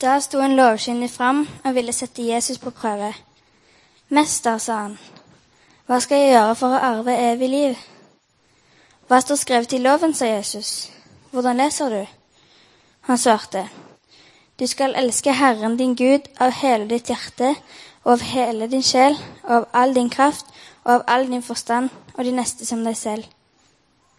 Da 0.00 0.14
sto 0.20 0.40
en 0.40 0.56
lovkyndig 0.56 1.10
fram 1.12 1.42
og 1.64 1.74
ville 1.76 1.92
sette 1.92 2.24
Jesus 2.24 2.58
på 2.58 2.70
prøve. 2.72 3.10
Mester, 4.08 4.56
sa 4.58 4.76
han, 4.86 4.94
hva 5.84 5.98
skal 6.00 6.22
jeg 6.22 6.30
gjøre 6.32 6.54
for 6.56 6.72
å 6.72 6.78
arve 6.86 7.16
evig 7.20 7.48
liv? 7.52 7.74
Hva 9.10 9.18
står 9.20 9.36
skrevet 9.42 9.74
i 9.76 9.80
loven, 9.84 10.14
sa 10.16 10.30
Jesus. 10.30 10.88
Hvordan 11.34 11.60
leser 11.60 11.92
du? 11.92 12.00
Han 13.10 13.20
svarte, 13.20 13.66
du 14.56 14.64
skal 14.70 14.96
elske 14.96 15.34
Herren 15.36 15.76
din 15.76 15.92
Gud 15.98 16.30
av 16.40 16.54
hele 16.62 16.88
ditt 16.88 17.10
hjerte 17.12 17.50
og 18.04 18.14
av 18.14 18.24
hele 18.24 18.70
din 18.72 18.86
sjel 18.86 19.18
og 19.42 19.52
av 19.58 19.66
all 19.82 19.92
din 19.98 20.08
kraft 20.12 20.48
og 20.84 20.94
av 20.94 21.04
all 21.12 21.28
din 21.28 21.44
forstand 21.44 21.92
og 22.14 22.24
de 22.24 22.32
neste 22.38 22.64
som 22.68 22.86
deg 22.88 22.96
selv. 22.96 23.28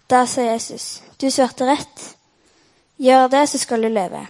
Da 0.10 0.28
sa 0.30 0.46
Jesus, 0.46 1.02
du 1.18 1.26
svarte 1.32 1.66
rett. 1.66 2.06
Gjør 3.02 3.34
det, 3.34 3.48
så 3.50 3.58
skal 3.58 3.82
du 3.82 3.90
leve. 3.90 4.22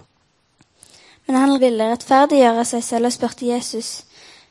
Men 1.26 1.36
han 1.36 1.60
ville 1.60 1.90
rettferdiggjøre 1.92 2.64
seg 2.68 2.84
selv 2.84 3.08
og 3.08 3.14
spurte 3.14 3.46
Jesus, 3.46 4.02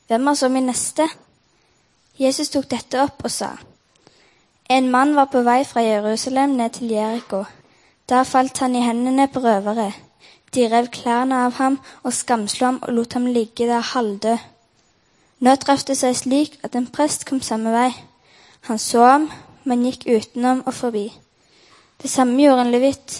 hvem 0.07 0.27
er 0.27 0.39
så 0.39 0.49
min 0.49 0.69
neste? 0.69 1.07
Jesus 2.19 2.49
tok 2.53 2.69
dette 2.71 3.01
opp 3.01 3.23
og 3.25 3.31
sa, 3.31 3.55
en 4.71 4.87
mann 4.91 5.15
var 5.15 5.27
på 5.27 5.41
vei 5.43 5.65
fra 5.67 5.81
Jerusalem 5.83 6.53
ned 6.55 6.77
til 6.77 6.93
Jeriko. 6.93 7.41
Da 8.07 8.21
falt 8.23 8.61
han 8.63 8.75
i 8.75 8.83
hendene 8.85 9.25
på 9.27 9.41
røvere. 9.43 9.89
De 10.55 10.67
rev 10.71 10.87
klærne 10.87 11.41
av 11.45 11.57
ham 11.57 11.75
og 12.03 12.13
skamslo 12.15 12.65
ham 12.69 12.79
og 12.83 12.93
lot 12.95 13.13
ham 13.13 13.25
ligge 13.25 13.67
der 13.67 13.83
halvdød. 13.83 14.37
Nå 15.43 15.55
traff 15.59 15.83
det 15.89 15.97
seg 15.99 16.15
slik 16.15 16.55
at 16.63 16.75
en 16.75 16.87
prest 16.87 17.25
kom 17.27 17.41
samme 17.43 17.73
vei. 17.75 17.89
Han 18.69 18.79
så 18.79 19.03
ham, 19.03 19.27
men 19.63 19.83
gikk 19.83 20.07
utenom 20.07 20.63
og 20.65 20.73
forbi. 20.73 21.07
Det 22.01 22.09
samme 22.09 22.39
gjorde 22.39 22.67
en 22.67 22.71
levitt. 22.71 23.19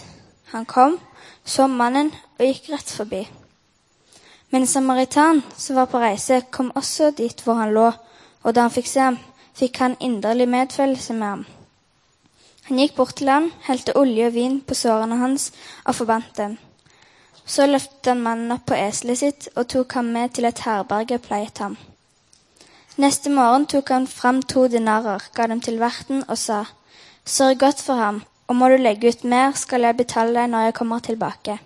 Han 0.53 0.65
kom, 0.65 0.99
så 1.43 1.67
mannen 1.67 2.13
og 2.39 2.45
gikk 2.45 2.71
rett 2.71 2.95
forbi. 2.95 3.25
Men 4.51 4.61
en 4.61 4.67
samaritan 4.67 5.41
som 5.57 5.75
var 5.75 5.85
på 5.85 5.99
reise, 5.99 6.41
kom 6.51 6.71
også 6.75 7.11
dit 7.15 7.43
hvor 7.45 7.59
han 7.59 7.71
lå, 7.73 7.91
og 8.43 8.55
da 8.55 8.65
han 8.67 8.73
fikk 8.73 8.89
se 8.91 8.99
ham, 8.99 9.17
fikk 9.55 9.79
han 9.79 9.95
inderlig 9.99 10.47
medfølelse 10.51 11.13
med 11.13 11.27
ham. 11.27 11.45
Han 12.67 12.81
gikk 12.81 12.97
bort 12.97 13.15
til 13.19 13.31
ham, 13.31 13.47
helte 13.67 13.95
olje 13.97 14.27
og 14.27 14.35
vin 14.35 14.59
på 14.61 14.75
sårene 14.77 15.17
hans 15.21 15.49
og 15.85 15.95
forbandt 15.95 16.35
dem. 16.37 16.57
Så 17.45 17.65
løftet 17.67 18.11
han 18.11 18.21
mannen 18.23 18.51
opp 18.55 18.67
på 18.69 18.77
eselet 18.77 19.21
sitt 19.23 19.47
og 19.55 19.69
tok 19.71 19.95
ham 19.97 20.11
med 20.15 20.35
til 20.35 20.47
et 20.47 20.61
herberge 20.67 21.17
og 21.17 21.25
pleiet 21.25 21.63
ham. 21.63 21.79
Neste 22.99 23.31
morgen 23.31 23.65
tok 23.71 23.89
han 23.89 24.07
fram 24.07 24.43
to 24.43 24.67
dinarer, 24.67 25.23
ga 25.33 25.47
dem 25.47 25.63
til 25.63 25.79
verten 25.79 26.25
og 26.27 26.37
sa, 26.37 26.65
Sørg 27.25 27.59
godt 27.59 27.81
for 27.81 27.95
ham, 27.95 28.23
og 28.47 28.55
må 28.55 28.67
du 28.67 28.75
legge 28.77 29.07
ut 29.07 29.23
mer, 29.23 29.53
skal 29.55 29.87
jeg 29.87 29.97
betale 29.97 30.35
deg 30.35 30.49
når 30.51 30.67
jeg 30.67 30.79
kommer 30.79 30.99
tilbake. 30.99 31.59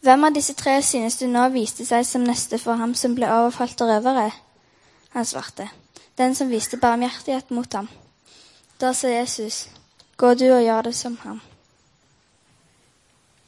Hvem 0.00 0.24
av 0.24 0.32
disse 0.32 0.54
tre 0.56 0.78
synes 0.80 1.18
du 1.20 1.26
nå 1.28 1.42
viste 1.52 1.84
seg 1.84 2.06
som 2.08 2.22
neste 2.24 2.56
for 2.60 2.80
ham 2.80 2.94
som 2.96 3.12
ble 3.16 3.28
overfalt 3.28 3.82
av 3.84 3.90
røvere? 3.90 4.30
Han 5.12 5.26
svarte, 5.28 5.66
den 6.16 6.32
som 6.38 6.48
viste 6.48 6.78
barmhjertighet 6.80 7.52
mot 7.52 7.68
ham. 7.76 7.88
Da 8.80 8.94
sa 8.96 9.10
Jesus, 9.12 9.66
gå 10.16 10.32
du 10.40 10.46
og 10.48 10.64
gjør 10.64 10.88
det 10.88 10.94
som 10.96 11.18
ham. 11.26 11.42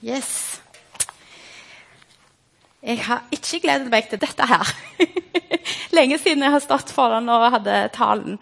Yes. 0.05 0.61
Jeg 2.83 2.99
har 3.07 3.25
ikke 3.33 3.63
gledet 3.63 3.89
meg 3.89 4.11
til 4.11 4.21
dette 4.21 4.49
her. 4.51 4.75
Lenge 5.97 6.19
siden 6.21 6.45
jeg 6.45 6.53
har 6.53 6.65
stått 6.65 6.93
foran 6.93 7.33
og 7.33 7.49
hadde 7.55 7.87
talen. 7.97 8.37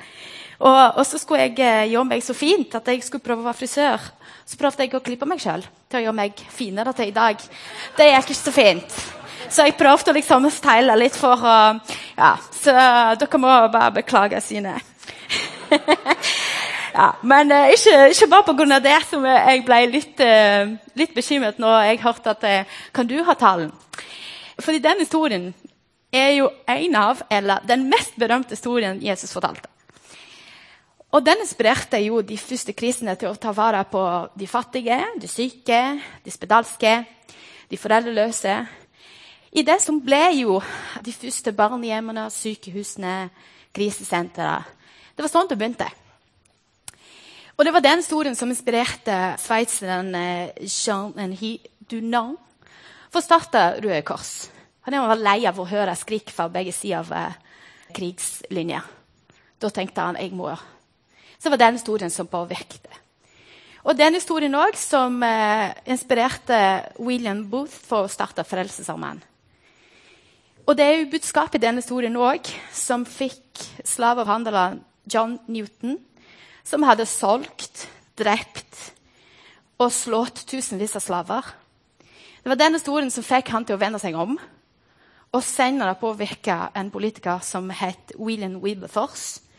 Og, 0.58 0.80
og, 0.96 1.04
så 1.06 1.20
skulle 1.20 1.46
jeg 1.46 1.60
eh, 1.62 1.92
gjøre 1.92 2.08
meg 2.08 2.24
så 2.24 2.34
fint 2.36 2.74
at 2.74 2.88
jeg 2.90 3.04
skulle 3.04 3.24
prøve 3.24 3.44
å 3.44 3.48
være 3.52 3.60
frisør. 3.60 4.10
Så 4.50 4.58
prøvde 4.58 4.82
jeg 4.82 4.96
å 4.98 5.02
klippe 5.04 5.28
meg 5.30 5.38
sjøl 5.38 5.62
til 5.62 6.00
å 6.00 6.04
gjøre 6.08 6.18
meg 6.18 6.40
finere 6.50 6.90
til 6.98 7.12
i 7.12 7.14
dag. 7.14 7.38
Det 7.94 8.08
gikk 8.08 8.32
ikke 8.32 8.38
så 8.40 8.54
fint. 8.54 8.96
Så 9.46 9.66
jeg 9.66 9.76
prøvde 9.78 10.10
å 10.10 10.16
liksom 10.16 10.48
style 10.50 10.96
litt 10.98 11.18
for 11.18 11.38
å 11.38 11.56
Ja, 12.18 12.32
så 12.58 12.74
dere 13.20 13.40
må 13.40 13.52
bare 13.70 13.94
beklage 14.00 14.42
sine. 14.42 14.74
ja, 16.98 17.06
men 17.22 17.54
uh, 17.54 17.70
ikke, 17.70 17.94
ikke, 18.10 18.28
bare 18.32 18.48
pga. 18.50 18.80
det 18.82 18.98
som 19.06 19.24
jeg 19.24 19.64
ble 19.68 19.80
litt, 19.94 20.18
uh, 20.18 20.74
litt 20.98 21.14
bekymret 21.14 21.62
når 21.62 21.86
jeg 21.92 22.02
hørte 22.02 22.34
at 22.34 22.46
uh, 22.50 22.78
Kan 22.92 23.06
du 23.06 23.20
ha 23.22 23.38
talen? 23.38 23.70
Fordi 24.58 24.82
den 24.82 25.06
historien 25.06 25.52
er 26.12 26.34
jo 26.34 26.50
en 26.66 26.96
av, 26.98 27.22
eller 27.30 27.62
den 27.70 27.86
mest 27.88 28.18
berømte 28.18 28.58
historien 28.58 28.98
Jesus 28.98 29.32
fortalte. 29.32 29.69
Og 31.10 31.24
Den 31.26 31.42
inspirerte 31.42 31.98
jo 32.04 32.20
de 32.22 32.36
første 32.38 32.72
krisene 32.72 33.16
til 33.18 33.32
å 33.32 33.38
ta 33.38 33.50
vare 33.50 33.82
på 33.90 34.02
de 34.38 34.46
fattige, 34.46 34.98
de 35.18 35.26
syke, 35.26 35.80
de 36.22 36.30
spedalske, 36.30 36.92
de 37.70 37.78
foreldreløse. 37.78 38.54
I 39.50 39.64
det 39.66 39.80
som 39.82 39.98
ble 39.98 40.22
jo 40.38 40.60
de 41.02 41.10
første 41.10 41.50
barnehjemmene, 41.52 42.28
sykehusene, 42.30 43.16
krisesentrene. 43.74 44.62
Det 45.16 45.26
var 45.26 45.32
sånn 45.34 45.50
det 45.50 45.58
begynte. 45.58 45.90
Og 47.58 47.66
Det 47.66 47.74
var 47.74 47.82
den 47.84 48.00
historien 48.00 48.38
som 48.38 48.48
inspirerte 48.48 49.34
sveitseren 49.42 50.14
eh, 50.14 50.54
Jean-Henri 50.62 51.58
Dunant 51.90 52.38
for 53.10 53.18
å 53.18 53.26
starte 53.26 53.82
Røde 53.82 54.00
Kors. 54.06 54.48
Han 54.86 54.96
var 54.96 55.18
lei 55.18 55.42
av 55.44 55.58
å 55.58 55.66
høre 55.68 55.92
skrik 55.98 56.30
fra 56.32 56.48
begge 56.48 56.72
sider 56.72 57.02
av 57.02 57.12
eh, 57.12 57.34
krigslinja. 57.98 58.80
Da 59.60 59.68
tenkte 59.74 60.06
han 60.06 60.16
jeg 60.16 60.32
må 60.38 60.54
så 61.40 61.50
var 61.50 61.60
den 61.60 61.78
historien 61.78 62.12
som 62.12 62.28
påvirket. 62.28 62.86
Og 63.80 63.96
den 63.96 64.14
historien 64.18 64.54
òg 64.54 64.76
som 64.76 65.22
eh, 65.24 65.72
inspirerte 65.88 66.58
William 67.00 67.46
Booth 67.48 67.72
for 67.72 68.04
å 68.04 68.12
starte 68.12 68.44
Frelsesarmeen. 68.44 69.22
Og 70.68 70.76
det 70.76 70.84
er 70.84 70.98
jo 70.98 71.10
budskapet 71.14 71.56
i 71.56 71.64
denne 71.64 71.80
historien 71.80 72.18
òg 72.20 72.46
som 72.76 73.06
fikk 73.08 73.64
slavehandleren 73.88 74.82
John 75.10 75.38
Newton, 75.48 75.96
som 76.62 76.84
hadde 76.84 77.08
solgt, 77.08 77.86
drept 78.20 78.92
og 79.80 79.88
slått 79.96 80.44
tusenvis 80.46 80.98
av 81.00 81.06
slaver. 81.06 81.48
Det 82.44 82.52
var 82.52 82.60
den 82.60 82.76
historien 82.76 83.10
som 83.12 83.24
fikk 83.24 83.48
han 83.54 83.64
til 83.64 83.78
å 83.78 83.80
vende 83.80 84.00
seg 84.00 84.16
om. 84.16 84.36
Og 85.32 85.44
senere 85.46 85.96
påvirka 85.96 86.68
en 86.76 86.90
politiker 86.92 87.40
som 87.44 87.70
het 87.72 88.12
William 88.18 88.58
Wilberforce 88.60 89.49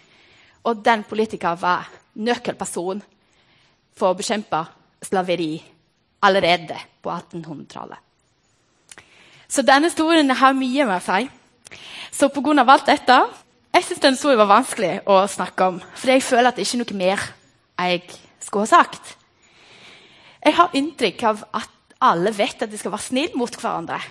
og 0.63 0.85
den 0.85 1.03
politikeren 1.07 1.59
var 1.61 1.89
nøkkelperson 2.13 3.01
for 3.97 4.11
å 4.11 4.17
bekjempe 4.17 4.63
slaveri 5.03 5.55
allerede 6.21 6.77
på 7.01 7.11
1800-tallet. 7.11 7.97
Så 9.51 9.65
denne 9.67 9.89
historien 9.89 10.29
har 10.31 10.55
mye 10.55 10.85
med 10.87 11.03
seg. 11.03 11.31
Så 12.11 12.29
pga. 12.31 12.63
alt 12.63 12.87
dette 12.87 13.17
jeg 13.71 13.83
synes 13.87 14.01
den 14.03 14.15
historien 14.17 14.39
var 14.41 14.49
vanskelig 14.51 14.91
å 15.07 15.21
snakke 15.31 15.67
om. 15.71 15.77
For 15.95 16.11
jeg 16.11 16.23
føler 16.27 16.49
at 16.49 16.57
det 16.59 16.65
ikke 16.65 16.77
er 16.77 16.81
noe 16.83 16.97
mer 16.99 17.21
jeg 17.79 18.01
skulle 18.43 18.65
ha 18.67 18.71
sagt. 18.83 19.13
Jeg 20.43 20.57
har 20.57 20.75
inntrykk 20.75 21.23
av 21.29 21.43
at 21.55 21.95
alle 22.03 22.33
vet 22.35 22.65
at 22.65 22.71
de 22.71 22.79
skal 22.79 22.91
være 22.91 23.07
snille 23.07 23.39
mot 23.39 23.55
hverandre. 23.55 24.01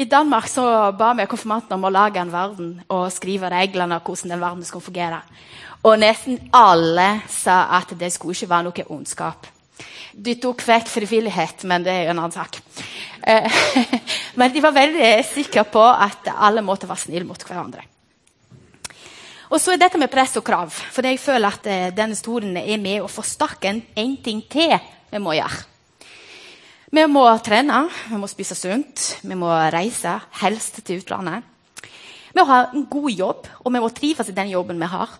I 0.00 0.04
Danmark 0.08 0.48
så 0.48 0.62
ba 0.96 1.10
vi 1.12 1.26
konfirmantene 1.28 1.76
om 1.76 1.82
å 1.84 1.92
lage 1.92 2.20
en 2.22 2.30
verden 2.32 2.68
og 2.88 3.10
skrive 3.12 3.50
reglene 3.52 3.98
om 3.98 4.04
hvordan 4.06 4.32
den 4.32 4.40
verden 4.40 4.64
skulle 4.64 4.86
fungere. 4.86 5.18
Og 5.84 5.98
nesten 6.00 6.38
alle 6.56 7.20
sa 7.28 7.66
at 7.76 7.92
det 8.00 8.08
skulle 8.14 8.32
ikke 8.32 8.48
være 8.48 8.68
noe 8.70 8.86
ondskap. 8.96 9.48
De 10.12 10.34
tok 10.40 10.64
vekk 10.64 10.88
frivillighet, 10.88 11.66
men 11.68 11.84
det 11.84 11.92
er 11.92 12.06
jo 12.06 12.14
en 12.14 12.22
annen 12.22 12.32
sak. 12.32 12.56
Eh, 13.28 13.60
men 14.40 14.52
de 14.54 14.62
var 14.64 14.76
veldig 14.76 15.10
sikre 15.28 15.66
på 15.68 15.84
at 15.84 16.32
alle 16.32 16.64
måtte 16.64 16.88
være 16.88 17.04
snille 17.04 17.28
mot 17.28 17.44
hverandre. 17.44 17.84
Og 19.50 19.60
så 19.60 19.74
er 19.74 19.82
dette 19.82 20.00
med 20.00 20.12
press 20.12 20.32
og 20.40 20.46
krav. 20.46 20.72
For 20.72 21.04
jeg 21.04 21.20
føler 21.20 21.52
at 21.52 21.68
eh, 21.68 21.90
denne 21.92 22.16
historien 22.16 22.56
er 22.56 22.80
med 22.80 23.04
å 23.04 23.12
forsterke 23.12 23.68
en, 23.68 24.16
ting 24.24 24.46
til 24.48 24.78
vi 25.10 25.20
må 25.20 25.36
gjøre. 25.36 25.66
Vi 26.90 27.02
må 27.06 27.22
trene, 27.38 27.84
vi 28.10 28.16
må 28.18 28.26
spise 28.26 28.56
sunt, 28.58 29.02
vi 29.22 29.36
må 29.38 29.46
reise, 29.70 30.16
helst 30.40 30.80
til 30.82 30.98
utlandet. 30.98 31.44
Vi 31.84 32.38
må 32.40 32.42
ha 32.48 32.64
en 32.72 32.88
god 32.90 33.10
jobb, 33.14 33.46
og 33.62 33.70
vi 33.70 33.82
må 33.82 33.90
trives 33.94 34.30
i 34.32 34.34
den 34.34 34.50
jobben 34.50 34.80
vi 34.82 34.88
har. 34.90 35.12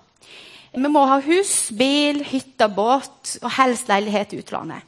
Vi 0.74 0.90
må 0.90 1.04
ha 1.06 1.20
hus, 1.22 1.70
bil, 1.78 2.24
hytte, 2.26 2.66
båt 2.74 3.36
og 3.38 3.54
helst 3.54 3.86
leilighet 3.90 4.34
i 4.34 4.40
utlandet. 4.42 4.82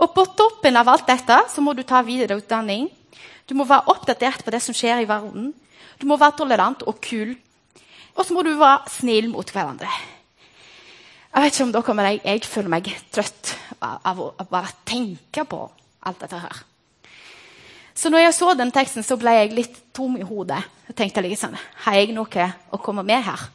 Og 0.00 0.14
på 0.16 0.24
toppen 0.32 0.80
av 0.80 0.88
alt 0.88 1.04
dette 1.12 1.36
så 1.52 1.60
må 1.60 1.76
du 1.76 1.84
ta 1.84 2.00
videre 2.06 2.40
utdanning. 2.40 2.88
Du 3.44 3.52
må 3.52 3.68
være 3.68 3.92
oppdatert 3.92 4.46
på 4.46 4.56
det 4.56 4.62
som 4.64 4.76
skjer 4.76 5.04
i 5.04 5.10
verden. 5.10 5.52
Du 6.00 6.08
må 6.08 6.16
være 6.16 6.38
tolerant 6.40 6.86
og 6.88 7.02
kul. 7.04 7.36
Og 8.16 8.24
så 8.24 8.32
må 8.32 8.46
du 8.48 8.54
være 8.56 8.88
snill 8.96 9.28
mot 9.28 9.52
hverandre. 9.52 9.92
Jeg 11.32 11.44
vet 11.44 11.52
ikke 11.52 11.68
om 11.68 11.76
dere, 11.76 12.00
men 12.00 12.10
jeg, 12.14 12.24
jeg 12.24 12.48
føler 12.48 12.76
meg 12.78 12.90
trøtt 13.12 13.54
av 13.84 14.24
å 14.24 14.32
bare 14.48 14.72
tenke 14.88 15.44
på 15.44 15.62
alt 16.02 16.20
dette 16.20 16.38
her. 16.42 16.62
Så 17.94 18.10
når 18.10 18.24
jeg 18.24 18.34
så 18.34 18.54
den 18.56 18.72
teksten, 18.72 19.04
så 19.04 19.18
ble 19.20 19.34
jeg 19.36 19.52
litt 19.56 19.80
tom 19.94 20.16
i 20.16 20.24
hodet. 20.26 20.62
Jeg 20.88 20.96
tenkte 20.96 21.24
liksom, 21.24 21.56
Har 21.84 21.98
jeg 21.98 22.14
noe 22.16 22.48
å 22.72 22.80
komme 22.80 23.04
med 23.06 23.22
her? 23.22 23.48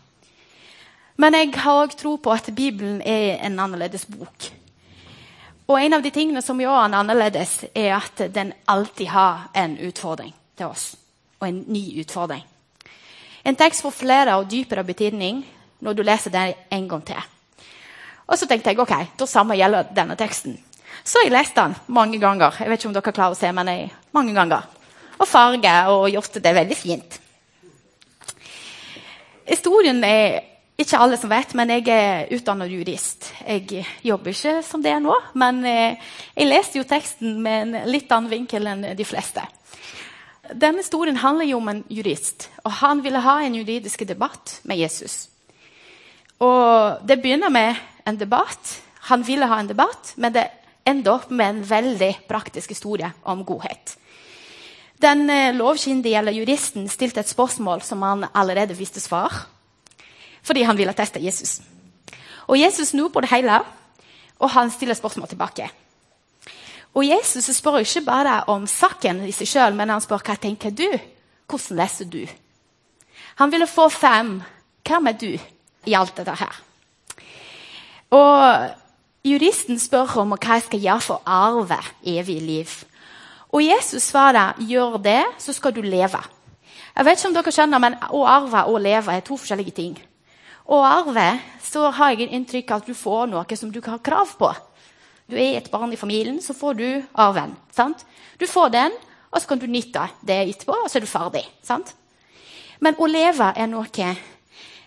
Men 1.18 1.34
jeg 1.34 1.56
har 1.58 1.82
òg 1.82 1.96
tro 1.98 2.18
på 2.22 2.32
at 2.32 2.52
Bibelen 2.54 3.02
er 3.02 3.40
en 3.46 3.58
annerledes 3.60 4.06
bok. 4.06 4.52
Og 5.68 5.80
en 5.82 5.98
av 5.98 6.04
de 6.04 6.12
tingene 6.14 6.44
som 6.46 6.60
gjør 6.62 6.86
den 6.86 7.00
annerledes, 7.00 7.66
er 7.76 7.96
at 7.98 8.22
den 8.34 8.54
alltid 8.66 9.10
har 9.12 9.50
en 9.58 9.74
utfordring 9.90 10.32
til 10.56 10.70
oss. 10.70 10.92
Og 11.42 11.48
en 11.48 11.64
ny 11.68 12.00
utfordring. 12.04 12.46
En 13.44 13.56
tekst 13.56 13.82
får 13.82 13.96
flere 13.96 14.38
og 14.38 14.48
dypere 14.52 14.86
betydning 14.86 15.42
når 15.84 15.98
du 15.98 16.06
leser 16.06 16.34
den 16.34 16.54
en 16.72 16.88
gang 16.90 17.04
til. 17.06 17.20
Og 18.28 18.38
så 18.38 18.48
tenkte 18.48 18.72
jeg 18.72 18.80
ok, 18.80 18.94
da 19.18 19.26
samme 19.26 19.58
gjelder 19.58 19.90
denne 19.96 20.18
teksten. 20.20 20.58
Så 21.08 21.24
jeg 21.24 21.32
leste 21.32 21.64
den 21.64 21.76
mange 21.96 22.20
ganger. 22.20 22.58
Jeg 22.60 22.68
vet 22.68 22.82
ikke 22.82 22.90
om 22.90 22.98
dere 22.98 23.16
klarer 23.16 23.36
å 23.36 23.40
se, 23.40 23.52
men 23.56 23.70
jeg, 23.72 23.88
mange 24.16 24.34
ganger. 24.36 24.66
Og 25.18 25.30
farge 25.30 25.76
og 25.94 26.10
gjort 26.12 26.40
det 26.44 26.54
veldig 26.58 26.78
fint. 26.78 27.18
Historien 29.48 30.04
er 30.04 30.42
ikke 30.78 31.00
alle 31.00 31.18
som 31.18 31.32
vet, 31.32 31.54
men 31.58 31.72
jeg 31.72 31.88
er 31.90 32.34
utdannet 32.36 32.74
jurist. 32.74 33.30
Jeg 33.40 33.86
jobber 34.06 34.36
ikke 34.36 34.58
som 34.68 34.84
det 34.84 34.92
er 34.92 35.00
nå, 35.02 35.16
men 35.40 35.64
eh, 35.66 36.12
jeg 36.36 36.52
leste 36.52 36.82
jo 36.82 36.90
teksten 36.90 37.40
med 37.42 37.64
en 37.64 37.88
litt 37.90 38.12
annen 38.12 38.30
vinkel 38.30 38.68
enn 38.68 38.84
de 39.00 39.08
fleste. 39.08 39.46
Denne 40.52 40.84
historien 40.84 41.18
handler 41.24 41.48
jo 41.48 41.62
om 41.64 41.72
en 41.72 41.82
jurist, 41.88 42.50
og 42.68 42.78
han 42.84 43.00
ville 43.04 43.24
ha 43.24 43.40
en 43.44 43.56
juridisk 43.56 44.04
debatt 44.08 44.60
med 44.68 44.84
Jesus. 44.84 45.30
Og 46.44 47.00
Det 47.08 47.22
begynner 47.24 47.50
med 47.50 47.80
en 48.06 48.20
debatt. 48.20 48.78
Han 49.08 49.24
ville 49.24 49.48
ha 49.48 49.64
en 49.64 49.72
debatt, 49.72 50.14
men 50.16 50.36
det 50.36 50.50
ender 50.88 51.18
opp 51.18 51.32
med 51.32 51.50
en 51.50 51.64
veldig 51.68 52.12
praktisk 52.30 52.72
historie 52.74 53.12
om 53.28 53.44
godhet. 53.46 53.98
Den 55.02 55.30
eh, 55.30 55.54
lovkyndige 55.56 56.18
eller 56.18 56.34
juristen 56.34 56.88
stilte 56.90 57.22
et 57.22 57.30
spørsmål 57.30 57.84
som 57.86 58.02
han 58.02 58.26
allerede 58.34 58.78
visste 58.78 59.04
svar, 59.04 59.34
fordi 60.42 60.64
han 60.66 60.78
ville 60.78 60.96
teste 60.98 61.22
Jesus. 61.22 61.60
Og 62.48 62.60
Jesus 62.60 62.96
snur 62.96 63.12
på 63.14 63.22
det 63.22 63.30
hele, 63.30 63.60
og 64.40 64.50
han 64.50 64.72
stiller 64.72 64.98
spørsmål 64.98 65.28
tilbake. 65.28 65.70
Og 66.98 67.06
Jesus 67.06 67.52
spør 67.56 67.84
ikke 67.84 68.02
bare 68.08 68.40
om 68.50 68.66
saken 68.68 69.22
i 69.28 69.34
seg 69.36 69.50
sjøl, 69.52 69.76
men 69.78 69.92
han 69.94 70.02
spør 70.02 70.24
hva 70.26 70.38
tenker 70.42 70.74
du 70.74 70.88
Hvordan 71.48 71.78
leser 71.80 72.10
du? 72.12 72.26
Han 73.40 73.52
ville 73.52 73.68
få 73.72 73.86
fem. 73.90 74.42
Hvem 74.84 75.08
er 75.08 75.14
du 75.16 75.30
i 75.88 75.94
alt 75.96 76.18
dette 76.18 76.34
her? 76.36 76.58
Og 78.12 78.74
Juristen 79.28 79.80
spør 79.82 80.22
om 80.22 80.36
hva 80.36 80.58
jeg 80.58 80.68
skal 80.68 80.84
gjøre 80.84 81.04
for 81.04 81.20
å 81.20 81.38
arve 81.52 81.80
evig 82.08 82.38
liv. 82.44 82.74
Og 83.52 83.64
Jesus 83.64 84.10
svarer 84.12 84.58
gjør 84.60 85.00
det, 85.04 85.24
så 85.42 85.56
skal 85.56 85.74
du 85.76 85.82
leve. 85.84 86.22
Jeg 86.98 87.06
vet 87.06 87.20
ikke 87.20 87.30
om 87.30 87.36
dere 87.36 87.54
skjønner, 87.54 87.82
men 87.82 87.98
Å 88.10 88.22
arve 88.28 88.64
og 88.72 88.80
leve 88.82 89.14
er 89.14 89.26
to 89.26 89.38
forskjellige 89.38 89.76
ting. 89.76 89.98
Å 90.68 90.80
arve 90.84 91.28
så 91.64 91.90
har 91.96 92.14
jeg 92.14 92.30
inntrykk 92.32 92.72
av 92.72 92.82
at 92.82 92.88
du 92.90 92.96
får 92.98 93.28
noe 93.32 93.60
som 93.60 93.72
du 93.72 93.82
har 93.86 94.02
krav 94.04 94.34
på. 94.40 94.50
Du 95.28 95.36
er 95.36 95.58
et 95.58 95.72
barn 95.72 95.92
i 95.94 96.00
familien, 96.00 96.40
så 96.42 96.56
får 96.56 96.74
du 96.80 96.88
arven. 97.14 97.56
sant? 97.72 98.06
Du 98.40 98.48
får 98.48 98.70
den, 98.70 98.92
og 99.32 99.42
så 99.42 99.48
kan 99.48 99.60
du 99.60 99.68
nytte 99.68 100.08
det 100.22 100.40
etterpå, 100.48 100.76
og 100.84 100.90
så 100.90 100.98
er 100.98 101.06
du 101.06 101.08
ferdig. 101.08 101.46
sant? 101.64 101.96
Men 102.80 102.96
å 102.98 103.08
leve 103.08 103.54
er 103.56 103.68
noe 103.68 103.88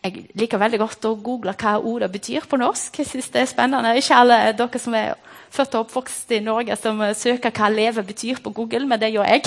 jeg 0.01 0.31
liker 0.39 0.61
veldig 0.61 0.79
godt 0.81 1.05
å 1.05 1.17
google 1.21 1.53
hva 1.61 1.75
ordet 1.77 2.09
betyr 2.13 2.47
på 2.49 2.57
norsk. 2.57 3.03
Jeg 3.03 3.09
synes 3.11 3.29
det 3.35 3.43
er 3.43 3.49
spennende. 3.51 3.93
Ikke 3.99 4.17
alle 4.17 4.39
dere 4.57 4.81
som 4.81 4.95
er 4.97 5.11
født 5.53 5.75
og 5.77 5.85
oppvokst 5.85 6.33
i 6.33 6.41
Norge, 6.41 6.77
som 6.81 7.03
søker 7.15 7.53
hva 7.53 7.69
'leve' 7.69 8.07
betyr 8.07 8.41
på 8.41 8.51
Google, 8.51 8.87
men 8.87 9.01
det 9.01 9.13
gjør 9.13 9.29
jeg. 9.29 9.43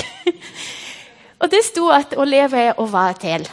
og 1.42 1.52
Det 1.52 1.64
sto 1.66 1.88
at 1.90 2.14
å 2.18 2.24
leve 2.24 2.60
er 2.60 2.78
å 2.78 2.86
være 2.86 3.18
til. 3.20 3.48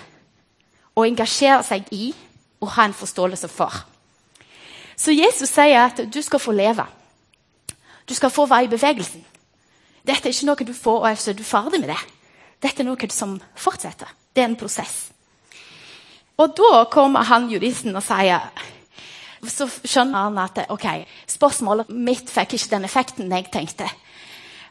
Å 0.96 1.06
engasjere 1.06 1.62
seg 1.64 1.88
i 1.90 2.12
og 2.60 2.68
ha 2.76 2.84
en 2.84 2.92
forståelse 2.92 3.48
for. 3.48 3.72
Så 4.96 5.12
Jesus 5.16 5.48
sier 5.48 5.80
at 5.80 6.02
du 6.14 6.22
skal 6.22 6.38
få 6.38 6.52
leve. 6.52 6.84
Du 8.08 8.14
skal 8.14 8.30
få 8.30 8.44
være 8.46 8.64
i 8.64 8.68
bevegelsen. 8.68 9.24
Dette 10.06 10.28
er 10.28 10.34
ikke 10.34 10.46
noe 10.46 10.66
du 10.66 10.74
får 10.74 11.00
og 11.00 11.08
er 11.08 11.32
du 11.32 11.44
ferdig 11.44 11.80
med 11.80 11.88
det. 11.88 12.02
Dette 12.60 12.82
er 12.82 12.88
noe 12.88 13.08
som 13.08 13.40
fortsetter. 13.56 14.08
Det 14.36 14.42
er 14.42 14.48
en 14.50 14.56
prosess. 14.56 15.12
Og 16.40 16.54
da 16.56 16.84
kommer 16.92 17.26
han 17.28 17.50
juristen 17.52 17.96
og 17.96 18.04
sier 18.04 18.48
Så 19.44 19.66
skjønner 19.68 20.28
han 20.28 20.38
at 20.40 20.62
ok, 20.72 20.86
spørsmålet 21.28 21.92
mitt 21.92 22.30
fikk 22.32 22.56
ikke 22.56 22.74
den 22.74 22.86
effekten 22.88 23.32
jeg 23.32 23.46
tenkte. 23.52 23.86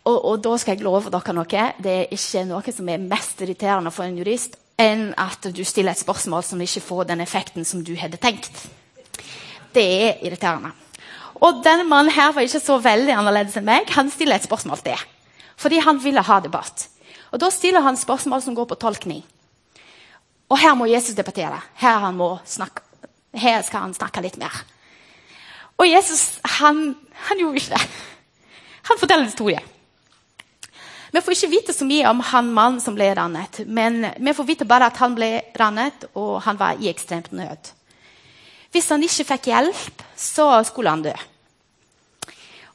Og, 0.05 0.17
og, 0.17 0.35
da 0.45 0.55
skal 0.57 0.77
jeg 0.77 0.85
love 0.85 1.11
dere 1.11 1.33
noe. 1.35 1.63
Det 1.81 1.93
er 1.93 2.13
ikke 2.13 2.43
noe 2.47 2.73
som 2.73 2.89
er 2.89 3.01
mest 3.01 3.41
irriterende 3.41 3.91
for 3.93 4.05
en 4.05 4.17
jurist 4.17 4.59
enn 4.79 5.09
at 5.19 5.49
du 5.51 5.63
stiller 5.67 5.91
et 5.91 5.99
spørsmål 5.99 6.45
som 6.45 6.61
ikke 6.63 6.85
får 6.85 7.09
den 7.09 7.23
effekten 7.25 7.65
som 7.67 7.81
du 7.83 7.91
hadde 7.99 8.21
tenkt. 8.21 8.61
Det 9.75 9.83
er 9.83 10.21
irriterende. 10.25 10.71
Og 11.41 11.59
denne 11.65 11.87
mannen 11.89 12.13
her 12.13 12.31
var 12.35 12.45
ikke 12.45 12.61
så 12.63 12.77
veldig 12.83 13.17
annerledes 13.17 13.57
enn 13.59 13.67
meg. 13.67 13.89
Han 13.97 14.13
stiller 14.13 14.39
et 14.39 14.47
spørsmål 14.47 14.85
til. 14.85 15.01
Fordi 15.59 15.81
han 15.83 15.99
ville 16.03 16.23
ha 16.23 16.39
debatt. 16.45 16.87
Og 17.31 17.41
Da 17.41 17.49
stiller 17.49 17.83
han 17.85 17.97
spørsmål 17.97 18.41
som 18.41 18.55
går 18.55 18.69
på 18.69 18.79
tolkning. 18.79 19.25
Og 20.49 20.57
her 20.57 20.75
må 20.75 20.87
Jesus 20.89 21.15
debattere. 21.17 21.61
Her, 21.77 22.05
snakke, 22.45 22.81
her 23.37 23.61
skal 23.65 23.85
han 23.85 23.93
snakke 23.93 24.23
litt 24.25 24.37
mer. 24.41 24.53
Og 25.79 25.87
Jesus 25.87 26.39
han, 26.57 26.95
han 27.29 27.39
gjorde 27.39 27.61
ikke 27.61 27.75
det. 27.75 27.83
Han 28.89 28.97
forteller 28.99 29.23
en 29.23 29.29
historie. 29.29 29.61
Vi 31.11 31.21
får 31.21 31.35
ikke 31.35 31.51
vite 31.51 31.73
så 31.73 31.85
mye 31.89 32.09
om 32.09 32.19
han 32.21 32.51
mannen 32.53 32.81
som 32.81 32.93
ble 32.97 33.07
rannet, 33.17 33.63
men 33.65 34.03
vi 34.17 34.33
får 34.37 34.45
vite 34.45 34.67
bare 34.69 34.91
at 34.91 34.99
han 35.01 35.15
ble 35.17 35.29
rannet, 35.57 36.05
og 36.13 36.37
han 36.45 36.57
var 36.59 36.77
i 36.77 36.89
ekstremt 36.91 37.31
nød. 37.33 37.71
Hvis 38.69 38.89
han 38.93 39.01
ikke 39.05 39.25
fikk 39.31 39.49
hjelp, 39.49 40.03
så 40.13 40.51
skulle 40.67 40.93
han 40.93 41.05
dø. 41.07 41.13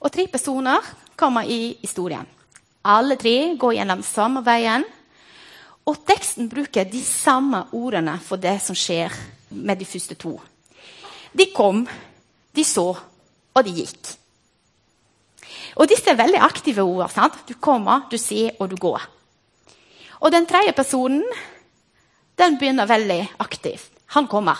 Og 0.02 0.10
tre 0.12 0.26
personer 0.28 0.82
kommer 1.16 1.46
i 1.46 1.76
historien. 1.80 2.26
Alle 2.84 3.16
tre 3.16 3.54
går 3.56 3.76
gjennom 3.78 4.02
samme 4.04 4.42
veien, 4.44 4.82
og 5.84 6.00
teksten 6.08 6.48
bruker 6.48 6.86
de 6.88 7.02
samme 7.04 7.66
ordene 7.76 8.16
for 8.24 8.40
det 8.40 8.56
som 8.64 8.76
skjer 8.76 9.12
med 9.52 9.78
de 9.78 9.88
første 9.88 10.16
to. 10.16 10.38
De 11.36 11.50
kom, 11.52 11.82
de 12.56 12.64
så, 12.64 12.86
og 13.54 13.66
de 13.66 13.74
gikk. 13.82 14.14
Og 15.76 15.88
disse 15.90 16.08
er 16.08 16.16
veldig 16.16 16.40
aktive 16.40 16.82
ord. 16.82 17.10
sant? 17.10 17.36
Du 17.48 17.54
kommer, 17.54 18.06
du 18.10 18.16
ser, 18.18 18.54
og 18.60 18.70
du 18.70 18.76
går. 18.76 19.02
Og 20.20 20.32
den 20.32 20.46
tredje 20.46 20.72
personen 20.72 21.24
den 22.38 22.56
begynner 22.58 22.86
veldig 22.86 23.34
aktivt. 23.38 23.90
Han 24.14 24.26
kommer. 24.26 24.56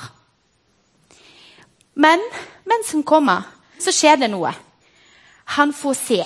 Men 1.95 2.21
mens 2.67 2.93
han 2.93 3.03
kommer, 3.03 3.47
så 3.79 3.95
skjer 3.95 4.21
det 4.21 4.31
noe. 4.31 4.53
Han 5.57 5.73
får 5.73 5.95
se. 5.95 6.21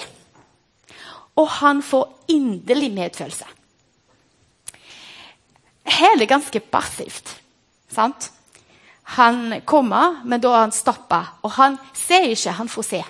Og 1.37 1.49
han 1.61 1.83
får 1.83 2.09
inderlig 2.35 2.91
medfølelse 2.97 3.57
hele 5.92 6.26
ganske 6.28 6.61
passivt. 6.61 7.35
Sant? 7.92 8.30
Han 9.18 9.61
kommer, 9.64 10.21
men 10.25 10.40
da 10.40 10.52
har 10.52 10.66
han 10.66 10.75
stoppa. 10.75 11.23
Og 11.42 11.54
han 11.57 11.78
ser 11.97 12.28
ikke, 12.28 12.57
han 12.59 12.68
får 12.68 12.87
se. 12.88 13.02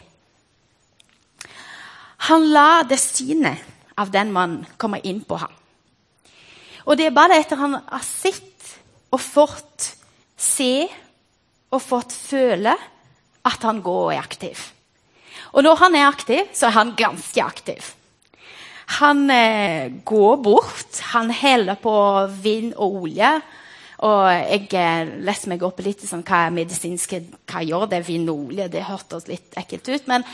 Han 2.28 2.48
lar 2.52 2.86
det 2.88 3.00
synet 3.02 3.64
av 3.98 4.12
den 4.14 4.30
mannen 4.34 4.66
komme 4.78 5.00
inn 5.06 5.20
på 5.26 5.38
ham. 5.40 5.52
Og 6.86 6.96
det 6.96 7.08
er 7.08 7.16
bare 7.16 7.38
etter 7.40 7.60
han 7.60 7.76
har 7.78 8.04
sett 8.04 8.72
og 9.12 9.20
fått 9.20 9.90
se 10.38 10.86
og 11.74 11.82
fått 11.82 12.14
føle 12.14 12.74
at 13.48 13.64
han 13.66 13.82
går 13.84 14.02
og 14.06 14.12
er 14.14 14.22
aktiv. 14.22 14.62
Og 15.52 15.64
når 15.64 15.80
han 15.82 15.96
er 15.96 16.08
aktiv, 16.08 16.48
så 16.54 16.68
er 16.68 16.76
han 16.76 16.94
ganske 16.98 17.42
aktiv. 17.44 17.94
Han 18.96 19.30
eh, 19.30 19.92
går 20.04 20.36
bort. 20.42 21.00
Han 21.12 21.30
heller 21.30 21.76
på 21.82 21.94
vind 22.42 22.72
og 22.74 23.02
olje. 23.04 23.32
Og 24.08 24.24
jeg 24.30 24.68
eh, 24.78 25.14
leste 25.26 25.50
meg 25.50 25.62
opp 25.66 25.80
litt 25.84 26.04
sånn, 26.06 26.24
hva 26.26 26.46
medisinske, 26.54 27.20
hva 27.50 27.64
gjør 27.66 27.88
det 27.90 28.04
vind 28.06 28.30
og 28.32 28.48
olje. 28.48 28.68
Det 28.72 28.86
hørtes 28.88 29.28
litt 29.30 29.58
ekkelt 29.58 29.90
ut. 29.90 30.06
men 30.10 30.26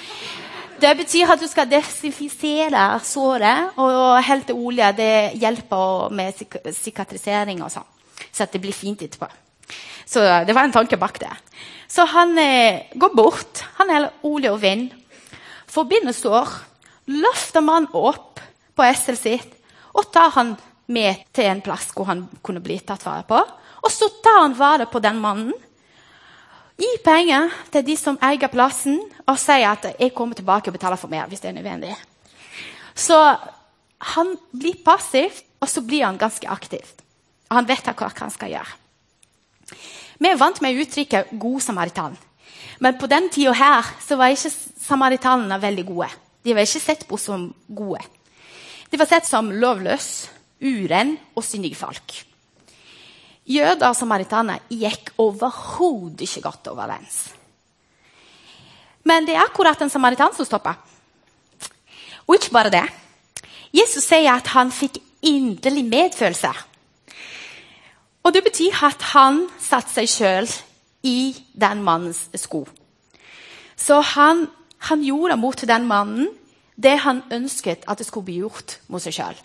det 0.74 0.90
betyr 0.98 1.30
at 1.30 1.40
du 1.40 1.46
skal 1.46 1.68
desinfisere 1.70 2.82
såret, 3.06 3.76
og 3.78 4.18
helte 4.26 4.56
olje 4.58 4.88
det 4.98 5.14
hjelper 5.38 6.10
med 6.10 6.40
sikatrisering 6.74 7.62
og 7.62 7.70
sånn. 7.70 7.86
Så 8.34 8.42
at 8.42 8.52
det 8.52 8.60
blir 8.60 8.74
fint 8.74 9.02
etterpå. 9.06 9.28
Så 10.04 10.20
det 10.44 10.52
var 10.52 10.66
en 10.66 10.74
tanke 10.74 10.98
bak 11.00 11.20
det. 11.22 11.30
Så 11.88 12.04
han 12.10 12.36
eh, 12.38 12.90
går 12.94 13.14
bort. 13.16 13.62
Han 13.78 13.92
heller 13.94 14.26
olje 14.26 14.50
og 14.50 14.60
vind. 14.62 14.90
Forbinder 15.70 16.12
sår. 16.12 16.50
Løfter 17.14 17.62
man 17.64 17.86
opp 17.94 18.42
på 18.74 18.86
esselet 18.86 19.20
sitt 19.20 19.52
og 19.94 20.10
tar 20.12 20.32
han 20.34 20.54
med 20.86 21.22
til 21.32 21.48
en 21.48 21.62
plass 21.64 21.90
hvor 21.94 22.08
han 22.10 22.26
kunne 22.44 22.62
bli 22.64 22.80
tatt 22.84 23.04
vare 23.06 23.24
på. 23.28 23.38
Og 23.84 23.92
så 23.92 24.08
tar 24.24 24.42
han 24.42 24.56
vare 24.58 24.88
på 24.90 25.00
den 25.02 25.20
mannen. 25.22 25.54
Gi 26.76 26.90
penger 27.04 27.52
til 27.70 27.84
de 27.86 27.94
som 27.96 28.18
eier 28.24 28.50
plassen, 28.50 28.98
og 29.26 29.38
sier 29.38 29.70
at 29.70 29.94
'jeg 29.98 30.14
kommer 30.14 30.34
tilbake 30.34 30.68
og 30.68 30.74
betaler 30.74 30.96
for 30.96 31.08
mer 31.08 31.26
hvis 31.26 31.40
det 31.40 31.48
er 31.48 31.62
nødvendig'. 31.62 31.96
Så 32.94 33.36
han 33.98 34.36
blir 34.52 34.84
passiv, 34.84 35.30
og 35.60 35.68
så 35.68 35.80
blir 35.80 36.04
han 36.04 36.18
ganske 36.18 36.48
aktiv. 36.48 36.82
Og 37.50 37.56
han 37.56 37.68
vet 37.68 37.84
hva 37.84 38.10
han 38.18 38.30
skal 38.30 38.50
gjøre. 38.50 38.72
Vi 40.18 40.28
er 40.28 40.36
vant 40.36 40.62
med 40.62 40.74
uttrykket 40.74 41.26
'god 41.38 41.60
samaritan'. 41.60 42.16
Men 42.80 42.98
på 42.98 43.06
den 43.06 43.28
tida 43.28 43.52
her 43.52 43.82
så 44.00 44.16
var 44.16 44.26
ikke 44.26 44.52
samaritanene 44.80 45.62
veldig 45.62 45.86
gode. 45.86 46.08
De 46.44 46.54
var 46.54 46.60
ikke 46.60 46.80
sett 46.80 47.08
på 47.08 47.16
som 47.16 47.54
gode. 47.68 48.00
De 48.94 48.98
var 49.00 49.08
sett 49.10 49.26
som 49.26 49.48
lovløse, 49.50 50.28
uren 50.62 51.16
og 51.34 51.42
syndige 51.42 51.74
folk. 51.74 52.12
Jøder 53.42 53.88
og 53.88 53.96
samaritaner 53.98 54.60
gikk 54.70 55.10
overhodet 55.18 56.22
ikke 56.22 56.42
godt 56.44 56.68
overens. 56.70 57.16
Men 59.02 59.26
det 59.26 59.34
er 59.34 59.42
akkurat 59.42 59.82
en 59.82 59.90
samaritan 59.90 60.30
som 60.36 60.46
stoppa. 60.46 60.76
Og 62.28 62.36
ikke 62.38 62.54
bare 62.54 62.70
det. 62.70 62.84
Jesus 63.74 64.06
sier 64.06 64.30
at 64.36 64.52
han 64.54 64.70
fikk 64.70 65.02
inderlig 65.26 65.82
medfølelse. 65.90 66.52
Og 68.22 68.30
det 68.30 68.44
betyr 68.46 68.78
at 68.92 69.02
han 69.10 69.42
satte 69.58 69.90
seg 69.90 70.12
sjøl 70.14 70.54
i 71.02 71.34
den 71.50 71.82
mannens 71.82 72.28
sko. 72.46 72.62
Så 73.74 73.98
han, 74.14 74.46
han, 74.86 75.02
gjorde 75.02 75.42
mot 75.42 75.66
den 75.66 75.90
mannen 75.90 76.30
det 76.74 76.96
han 77.04 77.22
ønsket 77.32 77.84
at 77.88 77.98
det 77.98 78.06
skulle 78.06 78.28
bli 78.28 78.40
gjort 78.42 78.78
mot 78.90 79.02
seg 79.02 79.14
sjøl. 79.16 79.36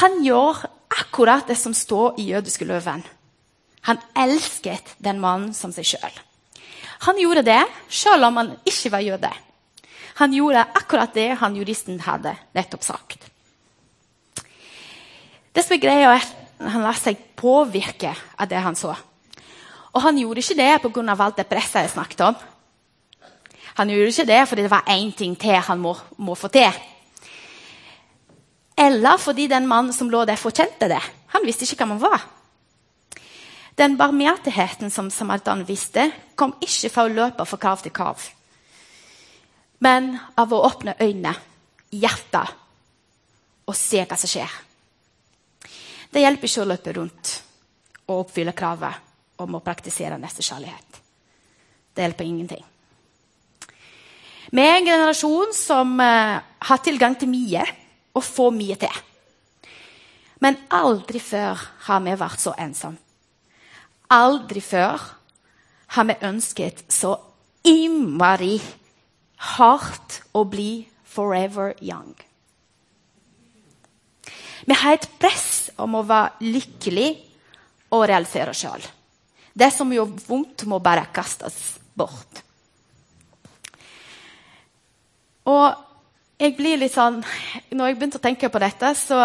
Han 0.00 0.20
gjør 0.24 0.64
akkurat 1.00 1.48
det 1.50 1.58
som 1.58 1.74
står 1.74 2.20
i 2.20 2.30
jødiske 2.30 2.66
løven. 2.68 3.02
Han 3.88 4.00
elsket 4.18 4.94
den 5.02 5.20
mannen 5.22 5.54
som 5.56 5.72
seg 5.74 5.88
sjøl. 5.94 6.20
Han 7.06 7.18
gjorde 7.18 7.46
det 7.48 7.62
selv 7.88 8.28
om 8.28 8.36
han 8.36 8.52
ikke 8.68 8.92
var 8.92 9.06
jøde. 9.06 9.30
Han 10.20 10.34
gjorde 10.36 10.66
akkurat 10.76 11.14
det 11.16 11.30
han 11.40 11.56
juristen 11.56 12.00
hadde 12.04 12.34
nettopp 12.56 12.84
sagt. 12.84 13.24
Det 15.50 15.64
som 15.64 15.74
er 15.74 15.82
greia, 15.82 16.10
er 16.12 16.20
at 16.20 16.68
han 16.70 16.84
lar 16.84 16.98
seg 16.98 17.18
påvirke 17.40 18.12
av 18.36 18.50
det 18.50 18.60
han 18.60 18.76
så. 18.76 18.92
Og 19.90 20.04
han 20.04 20.18
gjorde 20.20 20.44
ikke 20.44 20.58
det 20.60 20.68
pga. 20.84 21.16
alt 21.16 21.36
det 21.36 21.48
presset 21.48 21.82
jeg 21.82 21.94
snakket 21.96 22.20
om. 22.20 22.36
Han 23.80 23.88
gjorde 23.88 24.12
ikke 24.12 24.28
det 24.28 24.40
fordi 24.48 24.64
det 24.66 24.72
var 24.74 24.88
én 24.92 25.12
ting 25.16 25.38
til 25.40 25.56
han 25.56 25.80
må, 25.80 25.94
må 26.20 26.34
få 26.36 26.50
til. 26.52 26.68
Eller 28.76 29.16
fordi 29.16 29.46
den 29.48 29.68
mannen 29.68 29.92
som 29.96 30.10
lå 30.12 30.26
der, 30.28 30.36
fortjente 30.36 30.88
det. 30.88 31.00
Han 31.32 31.46
visste 31.48 31.64
ikke 31.64 31.80
hvem 31.80 31.94
han 31.96 32.02
var. 32.02 32.26
Den 33.80 33.96
barmhjertigheten 33.96 34.92
som 34.92 35.08
Samaritan 35.10 35.64
visste, 35.64 36.10
kom 36.36 36.52
ikke 36.60 36.90
fra 36.92 37.06
å 37.06 37.12
løpe 37.12 37.46
fra 37.48 37.58
kav 37.60 37.80
til 37.80 37.94
kav, 37.96 38.20
men 39.80 40.10
av 40.36 40.52
å 40.52 40.58
åpne 40.66 40.98
øynene, 41.00 41.32
hjertet, 41.88 42.56
og 43.64 43.76
se 43.78 44.02
hva 44.04 44.18
som 44.20 44.28
skjer. 44.28 44.58
Det 46.12 46.20
hjelper 46.20 46.50
ikke 46.50 46.66
å 46.66 46.68
løpe 46.68 46.94
rundt 46.98 47.32
og 48.10 48.26
oppfylle 48.26 48.52
kravet 48.56 49.40
om 49.40 49.56
å 49.56 49.62
praktisere 49.64 50.20
nestekjærlighet. 50.20 51.00
Det 51.94 52.04
hjelper 52.04 52.28
ingenting. 52.28 52.69
Vi 54.50 54.62
er 54.64 54.80
en 54.80 54.88
generasjon 54.88 55.52
som 55.54 55.92
uh, 56.02 56.40
har 56.42 56.82
tilgang 56.82 57.14
til 57.18 57.30
mye 57.30 57.62
og 58.16 58.24
får 58.26 58.50
mye 58.56 58.76
til. 58.80 58.96
Men 60.42 60.58
aldri 60.74 61.20
før 61.22 61.60
har 61.86 62.02
vi 62.02 62.16
vært 62.18 62.42
så 62.42 62.54
ensomme. 62.58 62.98
Aldri 64.10 64.62
før 64.64 64.98
har 65.94 66.06
vi 66.08 66.16
ønsket 66.26 66.82
så 66.90 67.12
innmari 67.62 68.56
hardt 69.54 70.20
å 70.34 70.42
bli 70.50 70.82
forever 71.06 71.76
young. 71.78 72.10
Vi 74.66 74.76
har 74.76 74.96
et 74.96 75.08
press 75.20 75.70
om 75.80 75.94
å 75.94 76.06
være 76.06 76.50
lykkelig 76.50 77.10
og 77.94 78.06
realisere 78.10 78.50
oss 78.50 78.64
sjøl. 78.64 78.82
Det 79.54 79.70
som 79.74 79.90
gjør 79.92 80.12
vondt, 80.26 80.66
må 80.66 80.78
bare 80.82 81.08
kastes 81.14 81.78
bort. 81.94 82.42
Og 85.50 86.40
jeg 86.40 86.54
blir 86.56 86.78
litt 86.80 86.94
sånn, 86.94 87.20
når 87.74 87.90
jeg 87.90 87.98
begynte 87.98 88.20
å 88.20 88.24
tenke 88.24 88.50
på 88.52 88.62
dette, 88.62 88.92
så 88.96 89.18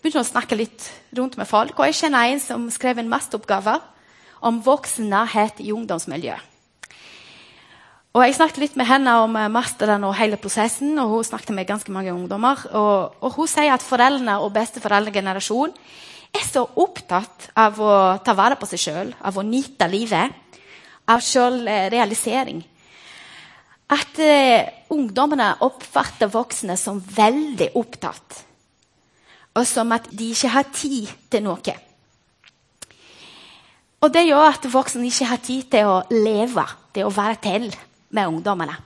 begynte 0.00 0.20
jeg 0.20 0.26
å 0.26 0.32
snakke 0.32 0.58
litt 0.58 0.86
rundt 1.16 1.38
med 1.40 1.48
folk. 1.48 1.74
Og 1.78 1.88
jeg 1.88 1.98
kjenner 2.02 2.30
en 2.30 2.42
som 2.42 2.68
skrev 2.72 3.00
en 3.00 3.10
masteroppgave 3.10 3.78
om 4.46 4.60
voksenhet 4.64 5.60
i 5.64 5.72
ungdomsmiljø. 5.74 6.36
Og 8.10 8.24
Jeg 8.24 8.34
snakket 8.34 8.58
litt 8.58 8.78
med 8.78 8.88
henne 8.88 9.12
om 9.22 9.36
eh, 9.38 9.50
masteren 9.52 10.02
og 10.02 10.16
hele 10.18 10.38
prosessen. 10.40 10.96
og 10.98 11.12
Hun 11.12 11.28
snakket 11.28 11.54
med 11.54 11.68
ganske 11.68 11.92
mange 11.94 12.10
ungdommer. 12.10 12.58
Og, 12.74 13.14
og 13.22 13.36
Hun 13.36 13.46
sier 13.46 13.70
at 13.70 13.86
foreldrene 13.86 14.40
og 14.42 14.50
besteforeldregenerasjonen 14.56 15.76
er 16.34 16.42
så 16.46 16.64
opptatt 16.78 17.50
av 17.58 17.78
å 17.78 17.92
ta 18.26 18.34
vare 18.38 18.58
på 18.58 18.66
seg 18.70 18.82
sjøl, 18.82 19.14
av 19.14 19.38
å 19.38 19.46
nyte 19.46 19.86
livet, 19.90 20.58
av 21.10 21.22
sjølrealisering 21.26 22.64
at 23.90 24.20
eh, 24.22 24.68
ungdommene 24.94 25.52
oppfatter 25.66 26.30
voksne 26.30 26.76
som 26.78 27.00
veldig 27.02 27.72
opptatt. 27.78 28.44
Og 29.58 29.66
som 29.66 29.90
at 29.96 30.06
de 30.14 30.30
ikke 30.30 30.52
har 30.54 30.68
tid 30.70 31.10
til 31.30 31.42
noe. 31.42 31.74
Og 34.00 34.12
det 34.14 34.22
gjør 34.28 34.46
at 34.46 34.70
voksne 34.72 35.10
ikke 35.10 35.28
har 35.32 35.42
tid 35.44 35.66
til 35.74 35.90
å 35.90 35.98
leve, 36.14 36.64
til 36.94 37.08
å 37.08 37.12
være 37.12 37.40
til 37.42 37.66
med 38.14 38.30
ungdommene. 38.30 38.78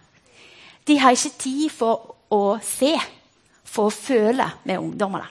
De 0.85 0.99
har 1.01 1.15
ikke 1.15 1.39
tid 1.45 1.71
for 1.73 2.17
å 2.33 2.57
se, 2.65 2.97
for 3.65 3.89
å 3.89 3.95
føle 3.95 4.49
med 4.65 4.81
ungdommene. 4.81 5.29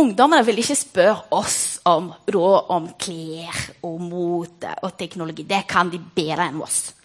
Ungdommene 0.00 0.44
vil 0.46 0.60
ikke 0.62 0.78
spørre 0.78 1.34
oss 1.34 1.80
om 1.90 2.12
råd 2.30 2.70
om 2.70 2.86
klær 3.00 3.56
og 3.88 3.96
mote 4.04 4.76
og 4.86 4.94
teknologi. 4.98 5.46
Det 5.48 5.64
kan 5.70 5.90
de 5.90 5.98
bedre 5.98 6.46
enn 6.46 6.60
oss. 6.62 6.99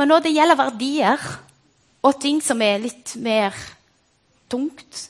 Men 0.00 0.08
når 0.08 0.22
det 0.24 0.30
gjelder 0.32 0.56
verdier 0.56 1.24
og 2.08 2.14
ting 2.22 2.38
som 2.40 2.62
er 2.64 2.78
litt 2.80 3.12
mer 3.20 3.52
tungt, 4.48 5.02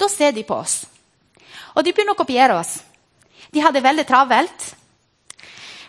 da 0.00 0.08
ser 0.08 0.32
de 0.32 0.44
på 0.48 0.56
oss. 0.56 0.86
Og 1.76 1.84
de 1.84 1.92
begynner 1.92 2.16
å 2.16 2.20
kopiere 2.22 2.56
oss. 2.56 2.78
De 3.52 3.60
har 3.60 3.74
det 3.76 3.84
veldig 3.84 4.06
travelt. 4.08 4.64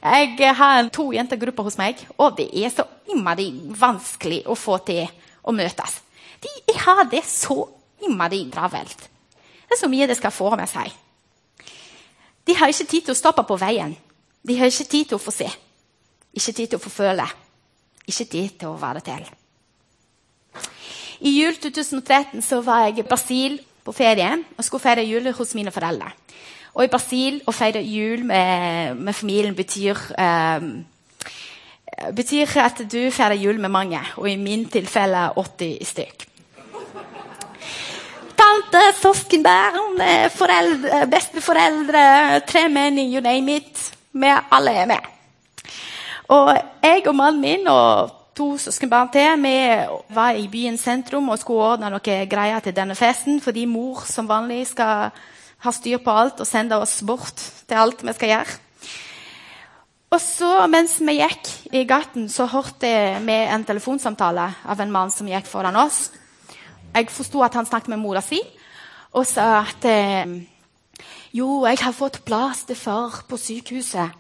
Jeg 0.03 0.51
har 0.59 0.91
to 0.91 1.07
jentegrupper 1.15 1.69
hos 1.69 1.79
meg, 1.79 2.03
og 2.19 2.35
det 2.35 2.49
er 2.51 2.75
så 2.75 2.83
innmari 3.07 3.47
vanskelig 3.79 4.41
å 4.51 4.59
få 4.59 4.81
til 4.91 5.07
å 5.47 5.55
møtes. 5.55 5.95
De 6.43 6.77
har 6.83 7.07
det 7.07 7.23
så 7.31 7.61
innmari 8.03 8.43
travelt. 8.51 9.07
Det 9.39 9.79
er 9.79 9.83
så 9.85 9.87
mye 9.87 10.11
de 10.11 10.19
skal 10.19 10.35
få 10.35 10.51
med 10.59 10.67
seg. 10.67 10.91
De 12.43 12.59
har 12.59 12.75
ikke 12.75 12.91
tid 12.91 13.07
til 13.07 13.15
å 13.15 13.21
stoppe 13.23 13.47
på 13.47 13.63
veien. 13.63 13.95
De 14.43 14.59
har 14.59 14.67
ikke 14.67 14.91
tid 14.91 15.13
til 15.13 15.15
å 15.15 15.23
få 15.23 15.31
se. 15.31 15.47
Ikke 16.35 16.51
tid 16.51 16.75
til 16.75 16.75
å 16.75 16.83
få 16.83 16.91
føle 16.91 17.31
ikke 18.07 18.25
tid 18.31 18.55
til 18.61 18.71
å 18.71 18.79
være 18.79 19.03
til. 19.05 19.25
I 21.19 21.33
jul 21.33 21.55
2013 21.57 22.41
så 22.45 22.61
var 22.61 22.87
jeg 22.87 22.99
i 23.01 23.07
Brasil 23.07 23.57
på 23.83 23.93
ferie 23.95 24.29
og 24.57 24.65
skulle 24.65 24.83
feire 24.83 25.05
jul 25.07 25.31
hos 25.33 25.55
mine 25.57 25.73
foreldre. 25.73 26.11
Og 26.77 26.85
i 26.85 26.91
Brasil 26.93 27.39
å 27.47 27.53
feire 27.55 27.81
jul 27.81 28.25
med, 28.27 28.99
med 29.01 29.15
familien 29.17 29.55
betyr, 29.57 29.97
um, 30.13 30.69
betyr 32.13 32.53
at 32.61 32.83
du 32.85 32.99
feirer 33.09 33.39
jul 33.41 33.57
med 33.59 33.73
mange, 33.73 34.01
og 34.21 34.29
i 34.29 34.37
min 34.37 34.67
tilfelle 34.69 35.31
80 35.41 35.89
stykk. 35.89 36.27
Tante, 38.37 38.83
søskenbarn, 39.01 39.97
besteforeldre, 41.09 42.05
tre 42.45 42.67
menn, 42.69 43.01
you 43.01 43.25
name 43.25 43.57
it. 43.57 43.87
Vi 44.13 44.29
alle 44.29 44.77
er 44.77 44.85
med. 44.93 45.16
Og 46.27 46.51
jeg 46.83 47.05
og 47.07 47.15
mannen 47.15 47.41
min 47.41 47.67
og 47.71 48.11
to 48.35 48.57
søskenbarn 48.59 49.09
til 49.13 49.39
vi 49.41 49.55
var 50.13 50.35
i 50.35 50.47
byens 50.51 50.83
sentrum 50.83 51.29
og 51.31 51.39
skulle 51.39 51.73
ordne 51.73 51.89
noe 51.93 52.17
greier 52.29 52.59
til 52.61 52.75
denne 52.75 52.95
festen, 52.95 53.39
fordi 53.41 53.65
mor 53.65 54.03
som 54.05 54.27
vanlig 54.29 54.65
skal 54.73 55.09
ha 55.63 55.73
styr 55.73 56.01
på 56.03 56.13
alt 56.13 56.43
og 56.43 56.49
sende 56.49 56.77
oss 56.77 56.99
bort 57.07 57.41
til 57.67 57.79
alt 57.79 58.03
vi 58.03 58.13
skal 58.13 58.33
gjøre. 58.33 58.57
Og 60.11 60.21
så, 60.23 60.51
Mens 60.71 60.99
vi 61.03 61.17
gikk 61.17 61.49
i 61.75 61.83
gaten, 61.87 62.29
så 62.29 62.45
hørte 62.47 62.91
vi 63.23 63.39
en 63.47 63.65
telefonsamtale 63.67 64.45
av 64.67 64.79
en 64.83 64.91
mann 64.91 65.11
som 65.11 65.27
gikk 65.27 65.47
foran 65.47 65.75
oss. 65.75 66.11
Jeg 66.95 67.09
forsto 67.11 67.41
at 67.43 67.55
han 67.55 67.67
snakket 67.67 67.91
med 67.91 68.03
mora 68.03 68.21
si 68.23 68.39
og 69.17 69.25
sa 69.25 69.63
at 69.63 69.85
eh, 69.87 70.37
jo, 71.33 71.65
jeg 71.65 71.79
har 71.81 71.95
fått 71.95 72.21
plass 72.27 72.65
til 72.67 72.75
far 72.75 73.23
på 73.27 73.37
sykehuset. 73.39 74.13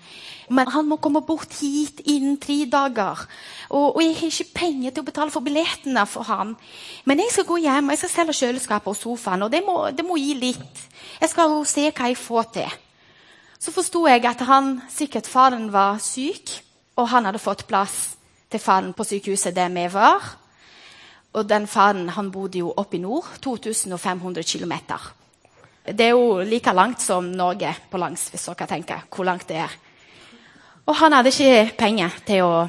Men 0.47 0.69
han 0.71 0.87
må 0.87 0.95
komme 1.03 1.19
bort 1.27 1.57
hit 1.59 1.99
innen 2.07 2.37
tre 2.39 2.61
dager. 2.71 3.25
Og, 3.67 3.97
og, 3.97 4.01
jeg 4.03 4.15
har 4.15 4.31
ikke 4.31 4.59
penger 4.61 4.93
til 4.93 5.03
å 5.03 5.07
betale 5.09 5.33
for 5.33 5.43
billettene 5.43 6.05
for 6.07 6.27
han. 6.29 6.53
Men 7.05 7.19
jeg 7.19 7.33
skal 7.35 7.47
gå 7.49 7.57
hjem 7.65 7.89
og 7.89 7.95
jeg 7.95 8.03
skal 8.03 8.13
selge 8.13 8.37
kjøleskapet 8.39 8.93
og 8.93 8.99
sofaen. 8.99 9.43
Og 9.43 9.51
det 9.51 9.63
må, 9.65 9.79
det 9.91 10.05
må 10.07 10.15
gi 10.21 10.37
litt. 10.39 10.83
Jeg 11.19 11.33
skal 11.33 11.51
jo 11.51 11.65
se 11.67 11.89
hva 11.89 12.11
jeg 12.11 12.19
får 12.21 12.51
til. 12.55 12.77
Så 13.59 13.73
forsto 13.73 14.05
jeg 14.07 14.23
at 14.29 14.43
han, 14.47 14.77
sikkert 14.93 15.27
faren 15.27 15.71
var 15.73 15.97
syk, 16.03 16.53
og 16.97 17.09
han 17.11 17.27
hadde 17.27 17.41
fått 17.41 17.65
plass 17.67 17.97
til 18.47 18.61
faren 18.61 18.93
på 18.95 19.05
sykehuset 19.05 19.55
der 19.55 19.71
vi 19.73 19.87
var. 19.91 20.23
Og 21.35 21.49
den 21.49 21.67
faren 21.67 22.07
han 22.15 22.31
bodde 22.31 22.61
jo 22.61 22.71
oppe 22.77 22.97
i 22.97 23.01
nord, 23.03 23.27
2500 23.43 24.45
km. 24.47 24.73
Det 25.87 26.05
er 26.05 26.15
jo 26.15 26.39
like 26.43 26.71
langt 26.73 27.01
som 27.01 27.27
Norge 27.31 27.73
på 27.91 27.99
langs, 27.99 28.29
hvis 28.29 28.47
dere 28.49 28.67
tenker 28.67 29.05
hvor 29.11 29.27
langt 29.27 29.47
det 29.49 29.59
er. 29.65 29.75
Og 30.87 30.95
han 30.95 31.13
hadde 31.13 31.33
ikke 31.33 31.75
penger 31.77 32.15
til 32.27 32.45
å, 32.45 32.63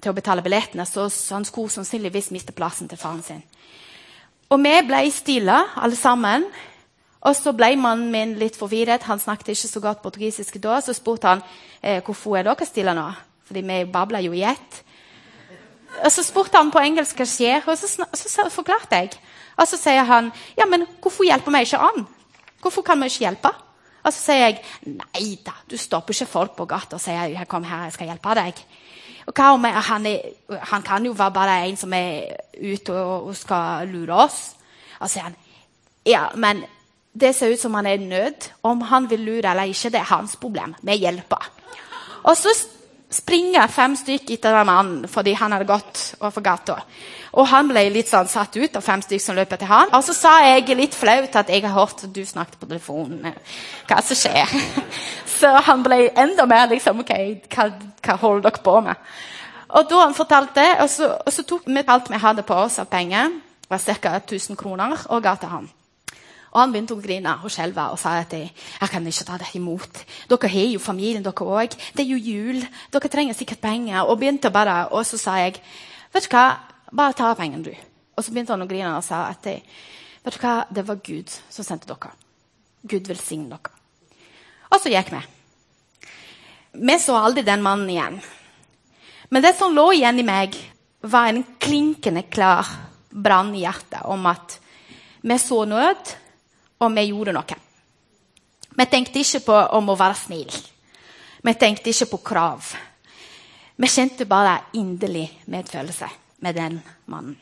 til 0.00 0.12
å 0.12 0.16
betale 0.16 0.44
billettene, 0.44 0.86
så 0.88 1.08
han 1.34 1.44
skulle 1.44 1.72
sannsynligvis 1.72 2.30
miste 2.32 2.54
plassen 2.56 2.88
til 2.88 3.00
faren 3.00 3.22
sin. 3.24 3.42
Og 4.48 4.62
vi 4.64 4.72
ble 4.88 5.02
stille, 5.12 5.56
alle 5.76 5.96
sammen. 5.96 6.46
Og 7.28 7.34
så 7.36 7.52
ble 7.52 7.74
mannen 7.76 8.08
min 8.12 8.36
litt 8.40 8.56
forvirret. 8.56 9.04
Han 9.10 9.20
snakket 9.20 9.52
ikke 9.52 9.68
så 9.68 9.82
godt 9.84 10.00
portugisisk 10.00 10.56
da. 10.62 10.78
Så 10.80 10.94
spurte 10.96 11.28
han 11.28 11.42
eh, 11.82 12.00
hvorfor 12.06 12.38
er 12.38 12.46
dere 12.46 12.68
stille 12.68 12.94
nå. 12.96 13.08
Fordi 13.48 13.64
vi 13.68 13.82
babla 13.92 14.22
jo 14.24 14.32
i 14.32 14.46
ett. 14.48 14.82
Og 15.98 16.10
så 16.14 16.24
spurte 16.24 16.56
han 16.56 16.72
på 16.72 16.80
engelsk 16.80 17.20
hva 17.20 17.26
skjer, 17.28 17.64
og 17.66 17.76
så, 17.76 18.06
så 18.16 18.48
forklarte 18.54 19.02
jeg. 19.02 19.16
Og 19.58 19.68
så 19.68 19.76
sier 19.80 20.06
han 20.08 20.30
ja, 20.56 20.64
men 20.70 20.86
hvorfor 21.02 21.26
hjelper 21.26 21.52
vi 21.52 21.64
ikke 21.66 21.80
an? 21.82 22.06
Hvorfor 22.62 22.86
kan 22.86 23.00
vi 23.02 23.10
ikke 23.10 23.24
hjelpe? 23.26 23.52
Og 24.08 24.14
så 24.16 24.30
sier 24.30 24.44
jeg 24.46 24.94
nei 24.96 25.34
da, 25.44 25.52
du 25.68 25.76
stopper 25.76 26.16
ikke 26.16 26.30
folk 26.30 26.54
på 26.56 26.68
gata 26.68 26.96
og 26.96 27.02
sier 27.02 27.44
kom 27.50 27.66
her, 27.68 27.88
jeg 27.88 27.98
skal 27.98 28.08
hjelpe 28.08 28.36
deg. 28.38 28.62
Og 29.28 29.34
hva 29.36 29.50
om 29.52 29.66
han, 29.68 30.06
er, 30.08 30.30
han 30.70 30.84
kan 30.86 31.04
jo 31.04 31.12
være 31.12 31.34
bare 31.36 31.58
en 31.68 31.76
som 31.76 31.92
er 31.92 32.38
ute 32.56 32.94
og, 32.96 33.28
og 33.28 33.36
skal 33.36 33.90
lure 33.92 34.16
oss. 34.24 34.40
Og 34.98 35.04
så 35.04 35.12
sier 35.18 35.28
han 35.28 35.36
ja, 36.08 36.22
men 36.40 36.62
det 37.18 37.34
ser 37.36 37.52
ut 37.52 37.60
som 37.60 37.74
han 37.76 37.86
er 37.90 37.98
i 37.98 38.08
nød. 38.08 38.48
Om 38.64 38.86
han 38.88 39.10
vil 39.10 39.26
lure 39.26 39.50
eller 39.50 39.68
ikke, 39.68 39.92
det 39.92 40.00
er 40.00 40.12
hans 40.14 40.38
problem. 40.40 40.72
Vi 40.80 40.96
hjelper. 41.02 41.50
Og 42.24 42.36
så 42.36 42.54
springer 43.08 43.70
fem 43.72 43.94
stykker 43.96 44.36
etter 44.36 44.52
den 44.52 44.68
mannen 44.68 45.08
fordi 45.08 45.32
han 45.38 45.54
hadde 45.54 45.68
gått 45.68 46.02
over 46.20 46.44
gata. 46.44 46.76
Og 47.38 47.48
han 47.48 47.68
ble 47.70 47.84
litt 47.92 48.08
sånn 48.10 48.28
satt 48.28 48.56
ut 48.56 48.76
av 48.76 48.84
fem 48.84 49.02
stykker 49.04 49.24
som 49.24 49.36
løp 49.38 49.52
etter 49.54 49.70
han. 49.70 49.92
Og 49.96 50.04
så 50.04 50.14
sa 50.16 50.34
jeg 50.44 50.76
litt 50.76 50.96
flaut 50.96 51.36
at 51.36 51.52
jeg 51.52 51.64
har 51.64 51.76
hørt 51.76 52.04
at 52.04 52.12
du 52.14 52.22
snakket 52.24 52.60
på 52.60 52.68
telefonen. 52.68 53.32
Hva 53.88 54.00
som 54.04 54.18
skjer? 54.18 54.54
Så 55.38 55.50
han 55.68 55.84
ble 55.86 56.08
enda 56.18 56.48
mer 56.50 56.66
liksom 56.72 57.04
OK, 57.04 57.12
hva, 57.52 57.68
hva 58.02 58.16
holder 58.18 58.48
dere 58.48 58.64
på 58.64 58.78
med? 58.88 59.10
Og 59.68 59.90
da 59.90 60.00
han 60.00 60.16
fortalte, 60.16 60.64
og 60.80 60.88
så, 60.90 61.10
og 61.20 61.32
så 61.32 61.44
tok 61.46 61.66
vi 61.68 61.82
alt 61.84 62.08
vi 62.08 62.18
hadde 62.18 62.42
på 62.48 62.56
oss 62.56 62.78
av 62.80 62.88
penger, 62.88 63.34
var 63.68 63.82
ca. 64.00 64.14
1000 64.16 64.56
kroner, 64.56 64.96
og 65.12 65.22
ga 65.22 65.34
til 65.36 65.52
ham. 65.52 65.68
Og 66.52 66.60
han 66.62 66.72
begynte 66.72 66.96
å 66.96 67.02
grine 67.02 67.34
og 67.44 67.52
skjelve 67.52 67.84
og 67.92 67.98
sa 68.00 68.14
at 68.22 68.32
jeg, 68.32 68.48
jeg 68.54 68.92
kan 68.92 69.06
ikke 69.06 69.26
ta 69.28 69.36
det 69.40 69.50
imot. 69.58 70.00
Dere 70.30 70.50
har 70.52 70.70
jo 70.72 70.80
familien, 70.80 71.24
dere 71.24 71.48
òg. 71.58 71.76
Det 71.94 72.04
er 72.04 72.12
jo 72.14 72.18
jul. 72.18 72.62
Dere 72.94 73.12
trenger 73.12 73.36
sikkert 73.36 73.60
penger. 73.64 74.00
Og 74.08 74.18
begynte 74.20 74.52
bare, 74.54 74.86
og 74.96 75.04
så 75.06 75.20
sa 75.20 75.36
jeg 75.42 75.58
vet 76.14 76.24
du 76.24 76.32
hva, 76.32 76.46
bare 76.92 77.16
ta 77.16 77.34
pengene, 77.36 77.68
du. 77.68 77.74
Og 78.16 78.24
så 78.24 78.32
begynte 78.32 78.54
han 78.54 78.64
å 78.64 78.70
grine 78.70 78.94
og 78.96 79.04
sa 79.06 79.26
at 79.28 79.44
jeg, 79.46 79.60
vet 80.24 80.38
du 80.38 80.40
hva, 80.42 80.54
det 80.72 80.86
var 80.88 81.02
Gud 81.04 81.34
som 81.52 81.66
sendte 81.66 81.90
dere. 81.90 82.14
Gud 82.88 83.10
velsigne 83.10 83.52
dere. 83.52 83.74
Og 84.72 84.80
så 84.80 84.92
gikk 84.92 85.12
vi. 85.12 85.22
Vi 86.78 86.98
så 87.00 87.16
aldri 87.18 87.44
den 87.44 87.64
mannen 87.64 87.90
igjen. 87.92 88.18
Men 89.28 89.44
det 89.44 89.54
som 89.58 89.74
lå 89.76 89.90
igjen 89.96 90.20
i 90.20 90.26
meg, 90.26 90.56
var 91.00 91.28
en 91.28 91.44
klinkende 91.60 92.24
klar 92.26 92.66
brann 93.10 93.52
i 93.54 93.62
hjertet 93.62 94.06
om 94.08 94.26
at 94.28 94.56
vi 95.22 95.36
så 95.40 95.64
nød, 95.68 96.14
og 96.78 96.94
vi 96.94 97.08
gjorde 97.10 97.34
noe. 97.36 97.58
Vi 98.78 98.86
tenkte 98.86 99.22
ikke 99.22 99.40
på 99.48 99.56
om 99.78 99.90
å 99.90 99.98
være 99.98 100.18
snill. 100.18 100.54
Vi 101.42 101.54
tenkte 101.58 101.90
ikke 101.90 102.10
på 102.12 102.22
krav. 102.30 102.70
Vi 103.78 103.90
kjente 103.90 104.26
bare 104.26 104.58
inderlig 104.74 105.26
medfølelse 105.46 106.08
med 106.42 106.54
den 106.54 106.80
mannen. 107.06 107.36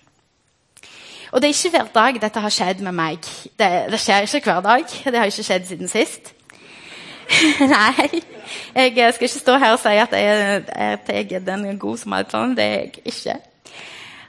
Og 1.32 1.42
det 1.42 1.48
er 1.48 1.54
ikke 1.54 1.70
hver 1.74 1.88
dag 1.94 2.20
dette 2.22 2.40
har 2.40 2.52
skjedd 2.54 2.80
med 2.86 2.94
meg. 2.96 3.28
Det, 3.58 3.68
det 3.90 4.00
skjer 4.00 4.28
ikke 4.28 4.52
hver 4.52 4.62
dag. 4.64 4.84
Det 5.04 5.18
har 5.18 5.28
ikke 5.28 5.44
skjedd 5.44 5.66
siden 5.68 5.90
sist. 5.90 6.32
Nei. 7.74 8.22
Jeg 8.74 8.92
skal 8.94 9.26
ikke 9.26 9.28
stå 9.28 9.56
her 9.58 9.74
og 9.74 9.80
si 9.82 9.96
at 9.98 10.12
jeg, 10.14 10.64
at 10.70 11.08
jeg 11.10 11.32
er 11.32 11.44
den 11.44 11.78
god 11.78 11.98
som 11.98 12.14
alt 12.16 12.32
sånn. 12.32 12.54
Det 12.56 12.64
er 12.64 12.76
jeg 12.78 13.02
ikke. 13.12 13.36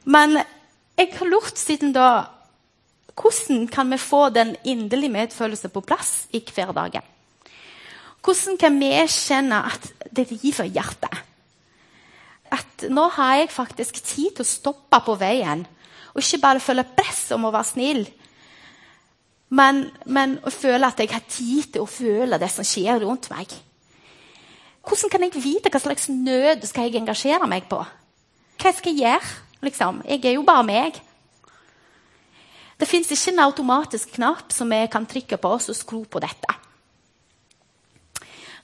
Men 0.09 0.39
jeg 0.97 1.13
har 1.19 1.29
lurt 1.29 1.59
siden 1.59 1.93
da 1.93 2.07
Hvordan 3.17 3.67
kan 3.67 3.89
vi 3.91 3.97
få 3.97 4.29
den 4.29 4.55
inderlige 4.63 5.13
medfølelse 5.13 5.69
på 5.73 5.81
plass 5.81 6.27
i 6.33 6.43
hverdagen? 6.53 7.05
Hvordan 8.23 8.57
kan 8.59 8.77
vi 8.79 8.91
kjenne 9.07 9.63
at 9.65 9.89
det 10.11 10.29
i 10.31 10.51
hjertet? 10.51 11.23
At 12.51 12.85
nå 12.89 13.07
har 13.17 13.35
jeg 13.35 13.51
faktisk 13.51 14.03
tid 14.03 14.37
til 14.37 14.45
å 14.45 14.47
stoppe 14.47 14.99
på 15.03 15.15
veien 15.19 15.65
og 16.13 16.23
ikke 16.23 16.41
bare 16.41 16.63
føle 16.63 16.85
press 16.97 17.27
om 17.35 17.45
å 17.45 17.51
være 17.53 17.69
snill, 17.69 18.05
men, 19.53 19.83
men 20.05 20.37
å 20.43 20.51
føle 20.51 20.87
at 20.87 20.99
jeg 20.99 21.11
har 21.11 21.23
tid 21.29 21.73
til 21.73 21.83
å 21.83 21.89
føle 21.89 22.39
det 22.41 22.49
som 22.51 22.65
skjer 22.65 23.03
rundt 23.03 23.29
meg. 23.29 23.53
Hvordan 24.87 25.11
kan 25.11 25.25
jeg 25.27 25.43
vite 25.43 25.71
hva 25.71 25.81
slags 25.83 26.07
nød 26.09 26.65
skal 26.67 26.87
jeg 26.87 26.99
engasjere 27.01 27.47
meg 27.49 27.67
på? 27.69 27.79
Hva 28.57 28.73
skal 28.73 28.95
jeg 28.95 29.03
gjøre? 29.03 29.35
Liksom? 29.67 30.01
Jeg 30.07 30.25
er 30.25 30.35
jo 30.37 30.45
bare 30.47 30.65
meg. 30.67 30.99
Det 32.77 32.85
fins 32.85 33.09
ikke 33.11 33.33
en 33.33 33.45
automatisk 33.47 34.13
knapp 34.17 34.53
som 34.53 34.69
vi 34.69 34.83
kan 34.91 35.05
trykke 35.09 35.39
på 35.41 35.53
oss 35.57 35.69
og 35.73 35.77
skru 35.77 36.03
på 36.05 36.21
dette. 36.21 36.57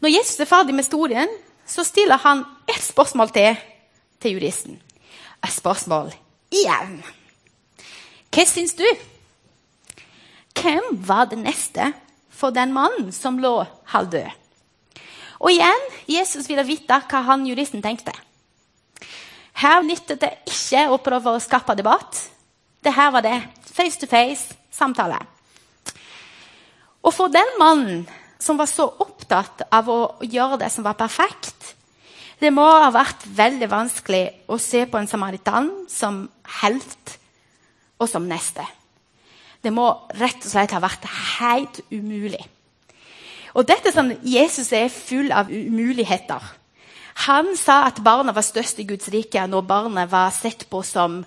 Når 0.03 0.11
Jesus 0.13 0.39
er 0.43 0.49
ferdig 0.49 0.75
med 0.75 0.83
historien, 0.83 1.29
så 1.65 1.85
stiller 1.87 2.19
han 2.21 2.43
ett 2.67 2.83
spørsmål 2.83 3.31
til 3.33 3.55
til 4.23 4.37
juristen. 4.37 4.77
Et 5.43 5.51
spørsmål 5.51 6.13
igjen. 6.53 7.01
Hva 8.33 8.45
syns 8.47 8.75
du? 8.77 8.85
Hvem 10.55 10.93
var 11.07 11.27
det 11.31 11.41
neste 11.41 11.89
for 12.31 12.55
den 12.55 12.71
mannen 12.75 13.11
som 13.11 13.39
lå 13.41 13.65
halvdød? 13.91 14.29
Og 15.43 15.51
igjen, 15.51 15.89
Jesus 16.07 16.47
ville 16.47 16.63
vite 16.63 17.01
hva 17.09 17.23
han 17.27 17.43
juristen 17.47 17.83
tenkte. 17.83 18.13
Her 19.59 19.83
nyttet 19.83 20.21
det 20.21 20.31
ikke 20.47 20.87
å 20.89 21.01
prøve 21.03 21.35
å 21.35 21.43
skape 21.43 21.75
debatt. 21.75 22.21
Det 22.83 22.93
her 22.95 23.11
var 23.11 23.25
det 23.25 23.35
face 23.73 23.99
to 23.99 24.09
face 24.09 24.55
samtale. 24.73 25.19
Og 27.03 27.13
for 27.13 27.31
den 27.33 27.57
mannen 27.59 28.03
som 28.41 28.59
var 28.59 28.69
så 28.71 28.85
opptatt 28.87 29.65
av 29.71 29.89
å 29.91 29.99
gjøre 30.23 30.61
det 30.63 30.69
som 30.71 30.85
var 30.85 30.99
perfekt, 30.99 31.73
det 32.39 32.51
må 32.51 32.63
ha 32.65 32.89
vært 32.91 33.23
veldig 33.37 33.69
vanskelig 33.71 34.23
å 34.51 34.59
se 34.59 34.83
på 34.89 34.99
en 34.99 35.07
samaritan 35.07 35.69
som 35.91 36.25
helt 36.61 37.17
og 38.01 38.09
som 38.11 38.25
neste. 38.27 38.65
Det 39.63 39.71
må 39.71 39.85
rett 40.19 40.43
og 40.43 40.51
slett 40.51 40.75
ha 40.75 40.81
vært 40.83 41.07
helt 41.39 41.79
umulig. 41.91 42.41
Og 43.53 43.67
dette 43.69 43.93
sånn, 43.93 44.15
Jesus 44.25 44.73
er 44.75 44.91
full 44.91 45.31
av 45.31 45.51
umuligheter. 45.53 46.41
Han 47.29 47.53
sa 47.55 47.83
at 47.87 48.01
barna 48.03 48.33
var 48.33 48.43
størst 48.43 48.81
i 48.81 48.87
Guds 48.89 49.11
rike 49.13 49.45
når 49.47 49.67
barnet 49.69 50.11
var 50.11 50.33
sett 50.35 50.65
på 50.69 50.81
som 50.83 51.21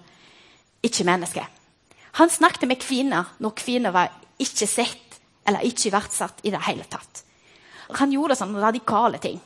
ikke-menneske. 0.85 1.47
Han 2.17 2.31
snakket 2.33 2.69
med 2.69 2.81
kvinner 2.81 3.35
når 3.45 3.57
kvinner 3.59 3.93
var 3.93 4.13
ikke 4.41 4.69
sett 4.69 5.19
eller 5.47 5.67
ikke 5.69 5.93
verdsatt 5.93 6.41
i 6.45 6.53
det 6.55 6.63
hele 6.67 6.87
tatt. 6.91 7.23
Han 8.01 8.13
gjorde 8.13 8.39
sånne 8.39 8.63
radikale 8.63 9.21
ting. 9.23 9.39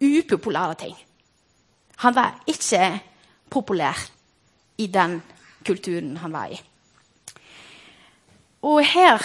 Upopulære 0.00 0.78
ting. 0.80 0.96
Han 2.00 2.16
var 2.16 2.40
ikke 2.48 3.00
populær 3.52 3.98
i 4.80 4.86
den 4.88 5.20
kulturen 5.66 6.16
han 6.22 6.32
var 6.32 6.54
i. 6.54 6.60
Og 8.64 8.80
her 8.84 9.20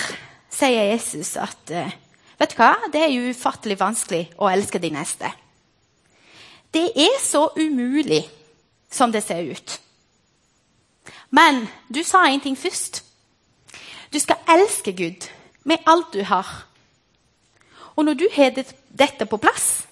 sier 0.51 0.91
Jesus 0.91 1.35
at 1.39 1.71
eh, 1.71 1.95
vet 2.39 2.53
du 2.53 2.59
hva? 2.59 2.73
det 2.91 3.01
er 3.03 3.31
ufattelig 3.31 3.79
vanskelig 3.79 4.21
å 4.39 4.51
elske 4.51 4.79
de 4.83 4.91
neste. 4.95 5.31
Det 6.75 6.89
er 6.91 7.17
så 7.23 7.47
umulig 7.55 8.25
som 8.91 9.11
det 9.11 9.23
ser 9.23 9.47
ut. 9.47 9.79
Men 11.35 11.65
du 11.91 12.03
sa 12.03 12.25
en 12.27 12.41
ting 12.41 12.55
først. 12.57 13.01
Du 14.13 14.19
skal 14.19 14.39
elske 14.55 14.93
Gud 14.95 15.27
med 15.67 15.83
alt 15.87 16.13
du 16.13 16.23
har. 16.23 16.47
Og 17.95 18.05
når 18.05 18.13
du 18.19 18.27
har 18.35 18.55
dette 18.55 19.25
på 19.25 19.39
plass, 19.41 19.87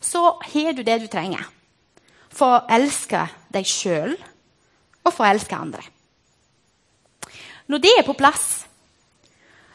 så 0.00 0.38
har 0.42 0.72
du 0.72 0.82
det 0.82 1.00
du 1.02 1.06
trenger 1.10 1.46
for 2.30 2.54
å 2.54 2.64
elske 2.70 3.24
deg 3.54 3.66
sjøl 3.66 4.14
og 5.04 5.12
for 5.12 5.24
å 5.24 5.30
elske 5.30 5.58
andre. 5.58 5.82
Når 7.68 7.82
det 7.84 7.92
er 7.98 8.06
på 8.06 8.16
plass, 8.18 8.64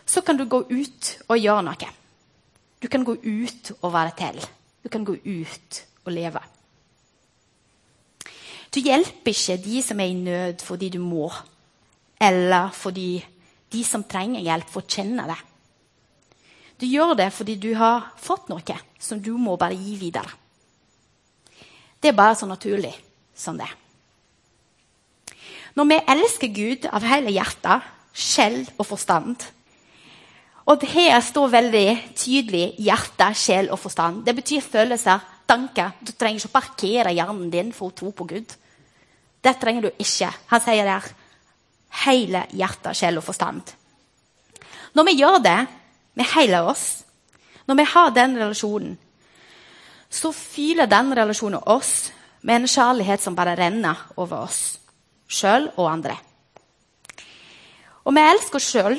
så 0.06 0.22
kan 0.22 0.38
du 0.38 0.46
gå 0.50 0.64
ut 0.70 1.12
og 1.28 1.40
gjøre 1.40 1.66
noe. 1.68 1.90
Du 2.82 2.90
kan 2.92 3.06
gå 3.08 3.16
ut 3.16 3.72
og 3.82 3.94
være 3.94 4.16
til. 4.18 4.40
Du 4.84 4.90
kan 4.92 5.06
gå 5.08 5.16
ut 5.16 5.84
og 6.04 6.12
leve. 6.12 6.42
Du 8.74 8.80
hjelper 8.82 9.30
ikke 9.30 9.60
de 9.62 9.82
som 9.86 10.00
er 10.02 10.10
i 10.10 10.18
nød 10.18 10.64
fordi 10.66 10.90
du 10.96 11.00
må, 11.02 11.28
eller 12.22 12.72
fordi 12.74 13.24
de 13.74 13.84
som 13.86 14.06
trenger 14.06 14.42
hjelp, 14.42 14.70
får 14.70 14.88
kjenne 14.90 15.28
det. 15.30 15.40
Du 16.82 16.88
gjør 16.90 17.14
det 17.18 17.30
fordi 17.34 17.56
du 17.62 17.70
har 17.78 18.10
fått 18.18 18.50
noe 18.50 18.80
som 19.00 19.22
du 19.22 19.36
må 19.38 19.56
bare 19.62 19.78
gi 19.78 19.96
videre. 20.02 20.30
Det 22.02 22.12
er 22.12 22.18
bare 22.18 22.36
så 22.36 22.50
naturlig 22.50 22.92
som 23.36 23.58
det. 23.58 23.70
Når 25.78 25.90
vi 25.90 26.00
elsker 26.16 26.54
Gud 26.54 26.88
av 26.90 27.06
hele 27.08 27.32
hjertet, 27.34 27.86
sjel 28.14 28.60
og 28.78 28.86
forstand 28.86 29.42
Og 30.70 30.84
her 30.88 31.18
står 31.20 31.50
veldig 31.52 31.88
tydelig 32.16 32.76
hjerte, 32.80 33.26
sjel 33.36 33.68
og 33.72 33.80
forstand. 33.80 34.24
Det 34.26 34.36
betyr 34.36 34.62
følelser. 34.62 35.20
tanker. 35.48 35.92
Du 36.00 36.12
trenger 36.12 36.40
ikke 36.40 36.48
å 36.48 36.60
parkere 36.60 37.12
hjernen 37.14 37.50
din 37.52 37.74
for 37.74 37.92
å 37.92 37.92
tro 37.92 38.12
på 38.12 38.24
Gud. 38.24 38.54
Det 39.44 39.58
trenger 39.60 39.86
du 39.88 39.90
ikke. 40.00 40.30
Han 40.52 40.64
sier 40.64 40.88
der 40.88 41.08
hele 42.04 42.46
hjerte, 42.56 42.94
sjel 42.96 43.20
og 43.20 43.26
forstand. 43.26 43.74
Når 44.94 45.08
vi 45.10 45.18
gjør 45.20 45.40
det 45.44 45.60
med 46.18 46.30
hele 46.36 46.62
oss, 46.70 47.04
når 47.68 47.80
vi 47.80 47.88
har 47.94 48.14
den 48.16 48.38
relasjonen, 48.40 48.94
så 50.10 50.32
fyller 50.36 50.86
den 50.86 51.12
relasjonen 51.18 51.64
oss 51.66 52.12
med 52.42 52.62
en 52.62 52.70
kjærlighet 52.70 53.24
som 53.24 53.36
bare 53.36 53.56
renner 53.58 54.00
over 54.16 54.46
oss 54.46 54.62
sjøl 55.34 55.70
og 55.78 55.90
andre. 55.90 56.16
Og 58.04 58.14
vi 58.16 58.24
elsker 58.24 58.60
oss 58.60 58.72
sjøl 58.74 58.98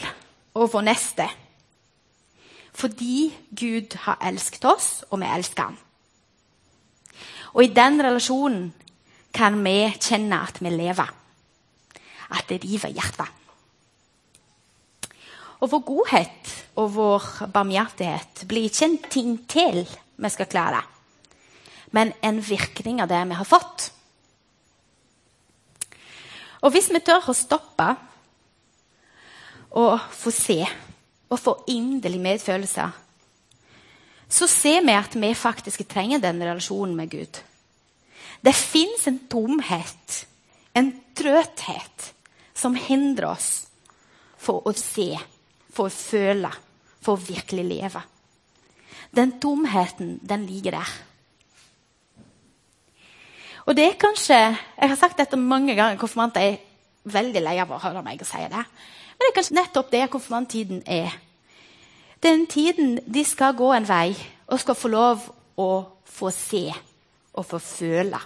og 0.54 0.70
vår 0.72 0.86
neste 0.90 1.30
fordi 2.74 3.28
Gud 3.54 3.92
har 4.02 4.18
elsket 4.26 4.64
oss, 4.66 5.04
og 5.06 5.20
vi 5.22 5.28
elsker 5.30 5.68
ham. 5.68 5.76
Og 7.54 7.60
i 7.62 7.70
den 7.70 8.00
relasjonen 8.02 8.64
kan 9.34 9.58
vi 9.64 9.78
kjenne 9.98 10.38
at 10.46 10.60
vi 10.62 10.70
lever. 10.70 11.10
At 12.34 12.46
det 12.48 12.62
river 12.62 12.94
hjertet. 12.94 13.28
Og 15.62 15.70
vår 15.72 15.82
godhet 15.86 16.54
og 16.80 16.90
vår 16.96 17.28
barmhjertighet 17.54 18.44
blir 18.48 18.68
ikke 18.68 18.88
en 18.88 18.98
ting 19.10 19.36
til 19.48 19.84
vi 20.14 20.30
skal 20.30 20.46
klare, 20.50 20.82
men 21.96 22.12
en 22.22 22.40
virkning 22.42 23.00
av 23.02 23.08
det 23.10 23.22
vi 23.30 23.38
har 23.38 23.48
fått. 23.48 23.88
Og 26.64 26.72
hvis 26.72 26.90
vi 26.92 27.00
tør 27.04 27.30
å 27.30 27.36
stoppe 27.36 27.88
og 29.74 29.96
få 30.14 30.32
se 30.34 30.60
og 31.32 31.40
få 31.40 31.56
inderlig 31.72 32.20
medfølelse, 32.22 32.86
så 34.34 34.48
ser 34.50 34.84
vi 34.86 34.94
at 34.96 35.16
vi 35.18 35.32
faktisk 35.36 35.84
trenger 35.88 36.22
den 36.22 36.42
relasjonen 36.42 36.94
med 36.96 37.10
Gud. 37.12 37.40
Det 38.42 38.54
fins 38.56 39.06
en 39.06 39.18
tomhet, 39.30 40.26
en 40.74 40.90
trøthet, 41.16 42.10
som 42.54 42.76
hindrer 42.78 43.32
oss 43.34 43.66
for 44.38 44.66
å 44.66 44.74
se, 44.78 45.14
for 45.74 45.88
å 45.88 45.94
føle, 45.94 46.50
for 47.02 47.16
å 47.16 47.24
virkelig 47.24 47.64
leve. 47.66 48.02
Den 49.14 49.36
tomheten, 49.40 50.18
den 50.22 50.46
ligger 50.46 50.78
der. 50.78 50.92
Og 53.64 53.76
det 53.76 53.84
er 53.86 54.00
kanskje 54.00 54.36
Jeg 54.36 54.88
har 54.90 54.96
sagt 54.96 55.18
dette 55.18 55.36
mange 55.40 55.74
ganger. 55.74 55.96
Konfirmanter 55.96 56.40
er 56.40 56.58
veldig 57.04 57.40
lei 57.40 57.54
av 57.62 57.70
å 57.72 57.80
høre 57.80 58.02
meg 58.04 58.20
si 58.26 58.42
det. 58.50 58.64
Men 59.14 59.22
det 59.22 59.30
er 59.30 59.36
kanskje 59.38 59.56
nettopp 59.56 59.92
det 59.92 60.10
konfirmanttiden 60.12 60.82
er. 60.86 61.14
Den 62.22 62.46
tiden 62.46 62.98
de 63.06 63.24
skal 63.24 63.56
gå 63.56 63.70
en 63.72 63.88
vei 63.88 64.14
og 64.48 64.60
skal 64.60 64.76
få 64.76 64.90
lov 64.92 65.24
å 65.60 65.70
få 66.04 66.30
se 66.34 66.66
og 67.34 67.46
få 67.46 67.58
føle. 67.58 68.20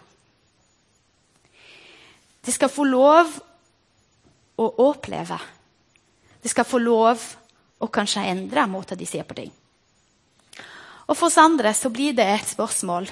De 2.44 2.52
skal 2.52 2.70
få 2.72 2.84
lov 2.88 3.32
å 4.58 4.66
oppleve. 4.88 5.38
De 6.42 6.50
skal 6.50 6.66
få 6.66 6.80
lov 6.82 7.22
å 7.78 7.88
kanskje 7.92 8.26
endre 8.30 8.66
måten 8.70 8.98
de 8.98 9.06
ser 9.06 9.26
på 9.28 9.36
ting. 9.38 9.50
Og 11.08 11.16
For 11.16 11.28
oss 11.28 11.38
andre 11.40 11.72
så 11.74 11.90
blir 11.92 12.16
det 12.16 12.26
et 12.28 12.50
spørsmål 12.50 13.08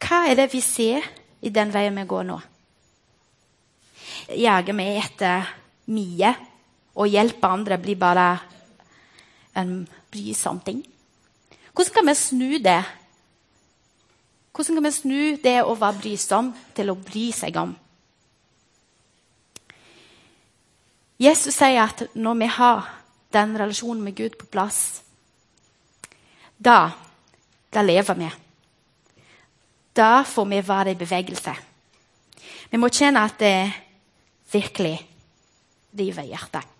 hva 0.00 0.22
er 0.30 0.38
det 0.38 0.46
vi 0.54 0.62
ser 0.64 1.04
i 1.44 1.50
den 1.52 1.72
veien 1.74 1.96
vi 1.96 2.06
går 2.08 2.24
nå? 2.24 2.38
Jager 4.32 4.76
vi 4.78 4.86
etter 4.96 5.50
mye 5.92 6.30
og 6.96 7.10
hjelper 7.10 7.56
andre 7.56 7.76
blir 7.82 7.98
bare 8.00 8.30
en 9.60 9.74
brysom 10.10 10.62
ting? 10.64 10.80
Hvordan 11.74 11.94
kan 11.94 12.08
vi 12.08 12.14
snu 12.16 12.48
det? 12.64 12.80
Hvordan 14.52 14.76
kan 14.76 14.84
vi 14.84 14.92
snu 14.94 15.20
det 15.42 15.58
å 15.62 15.76
være 15.78 16.00
brysom 16.00 16.50
til 16.74 16.90
å 16.90 16.98
bry 16.98 17.28
seg 17.34 17.56
om? 17.60 17.74
Jesus 21.20 21.54
sier 21.54 21.82
at 21.84 22.06
når 22.16 22.38
vi 22.40 22.48
har 22.56 22.88
den 23.30 23.52
relasjonen 23.60 24.02
med 24.04 24.16
Gud 24.16 24.38
på 24.40 24.48
plass, 24.50 25.02
da, 26.56 26.90
da 27.72 27.84
lever 27.84 28.18
vi. 28.18 28.30
Da 29.96 30.24
får 30.24 30.48
vi 30.48 30.60
være 30.64 30.94
i 30.94 30.98
bevegelse. 30.98 31.54
Vi 32.70 32.80
må 32.80 32.88
kjenne 32.88 33.22
at 33.26 33.38
det 33.40 33.54
virkelig 34.52 34.96
river 35.98 36.28
hjertet. 36.28 36.79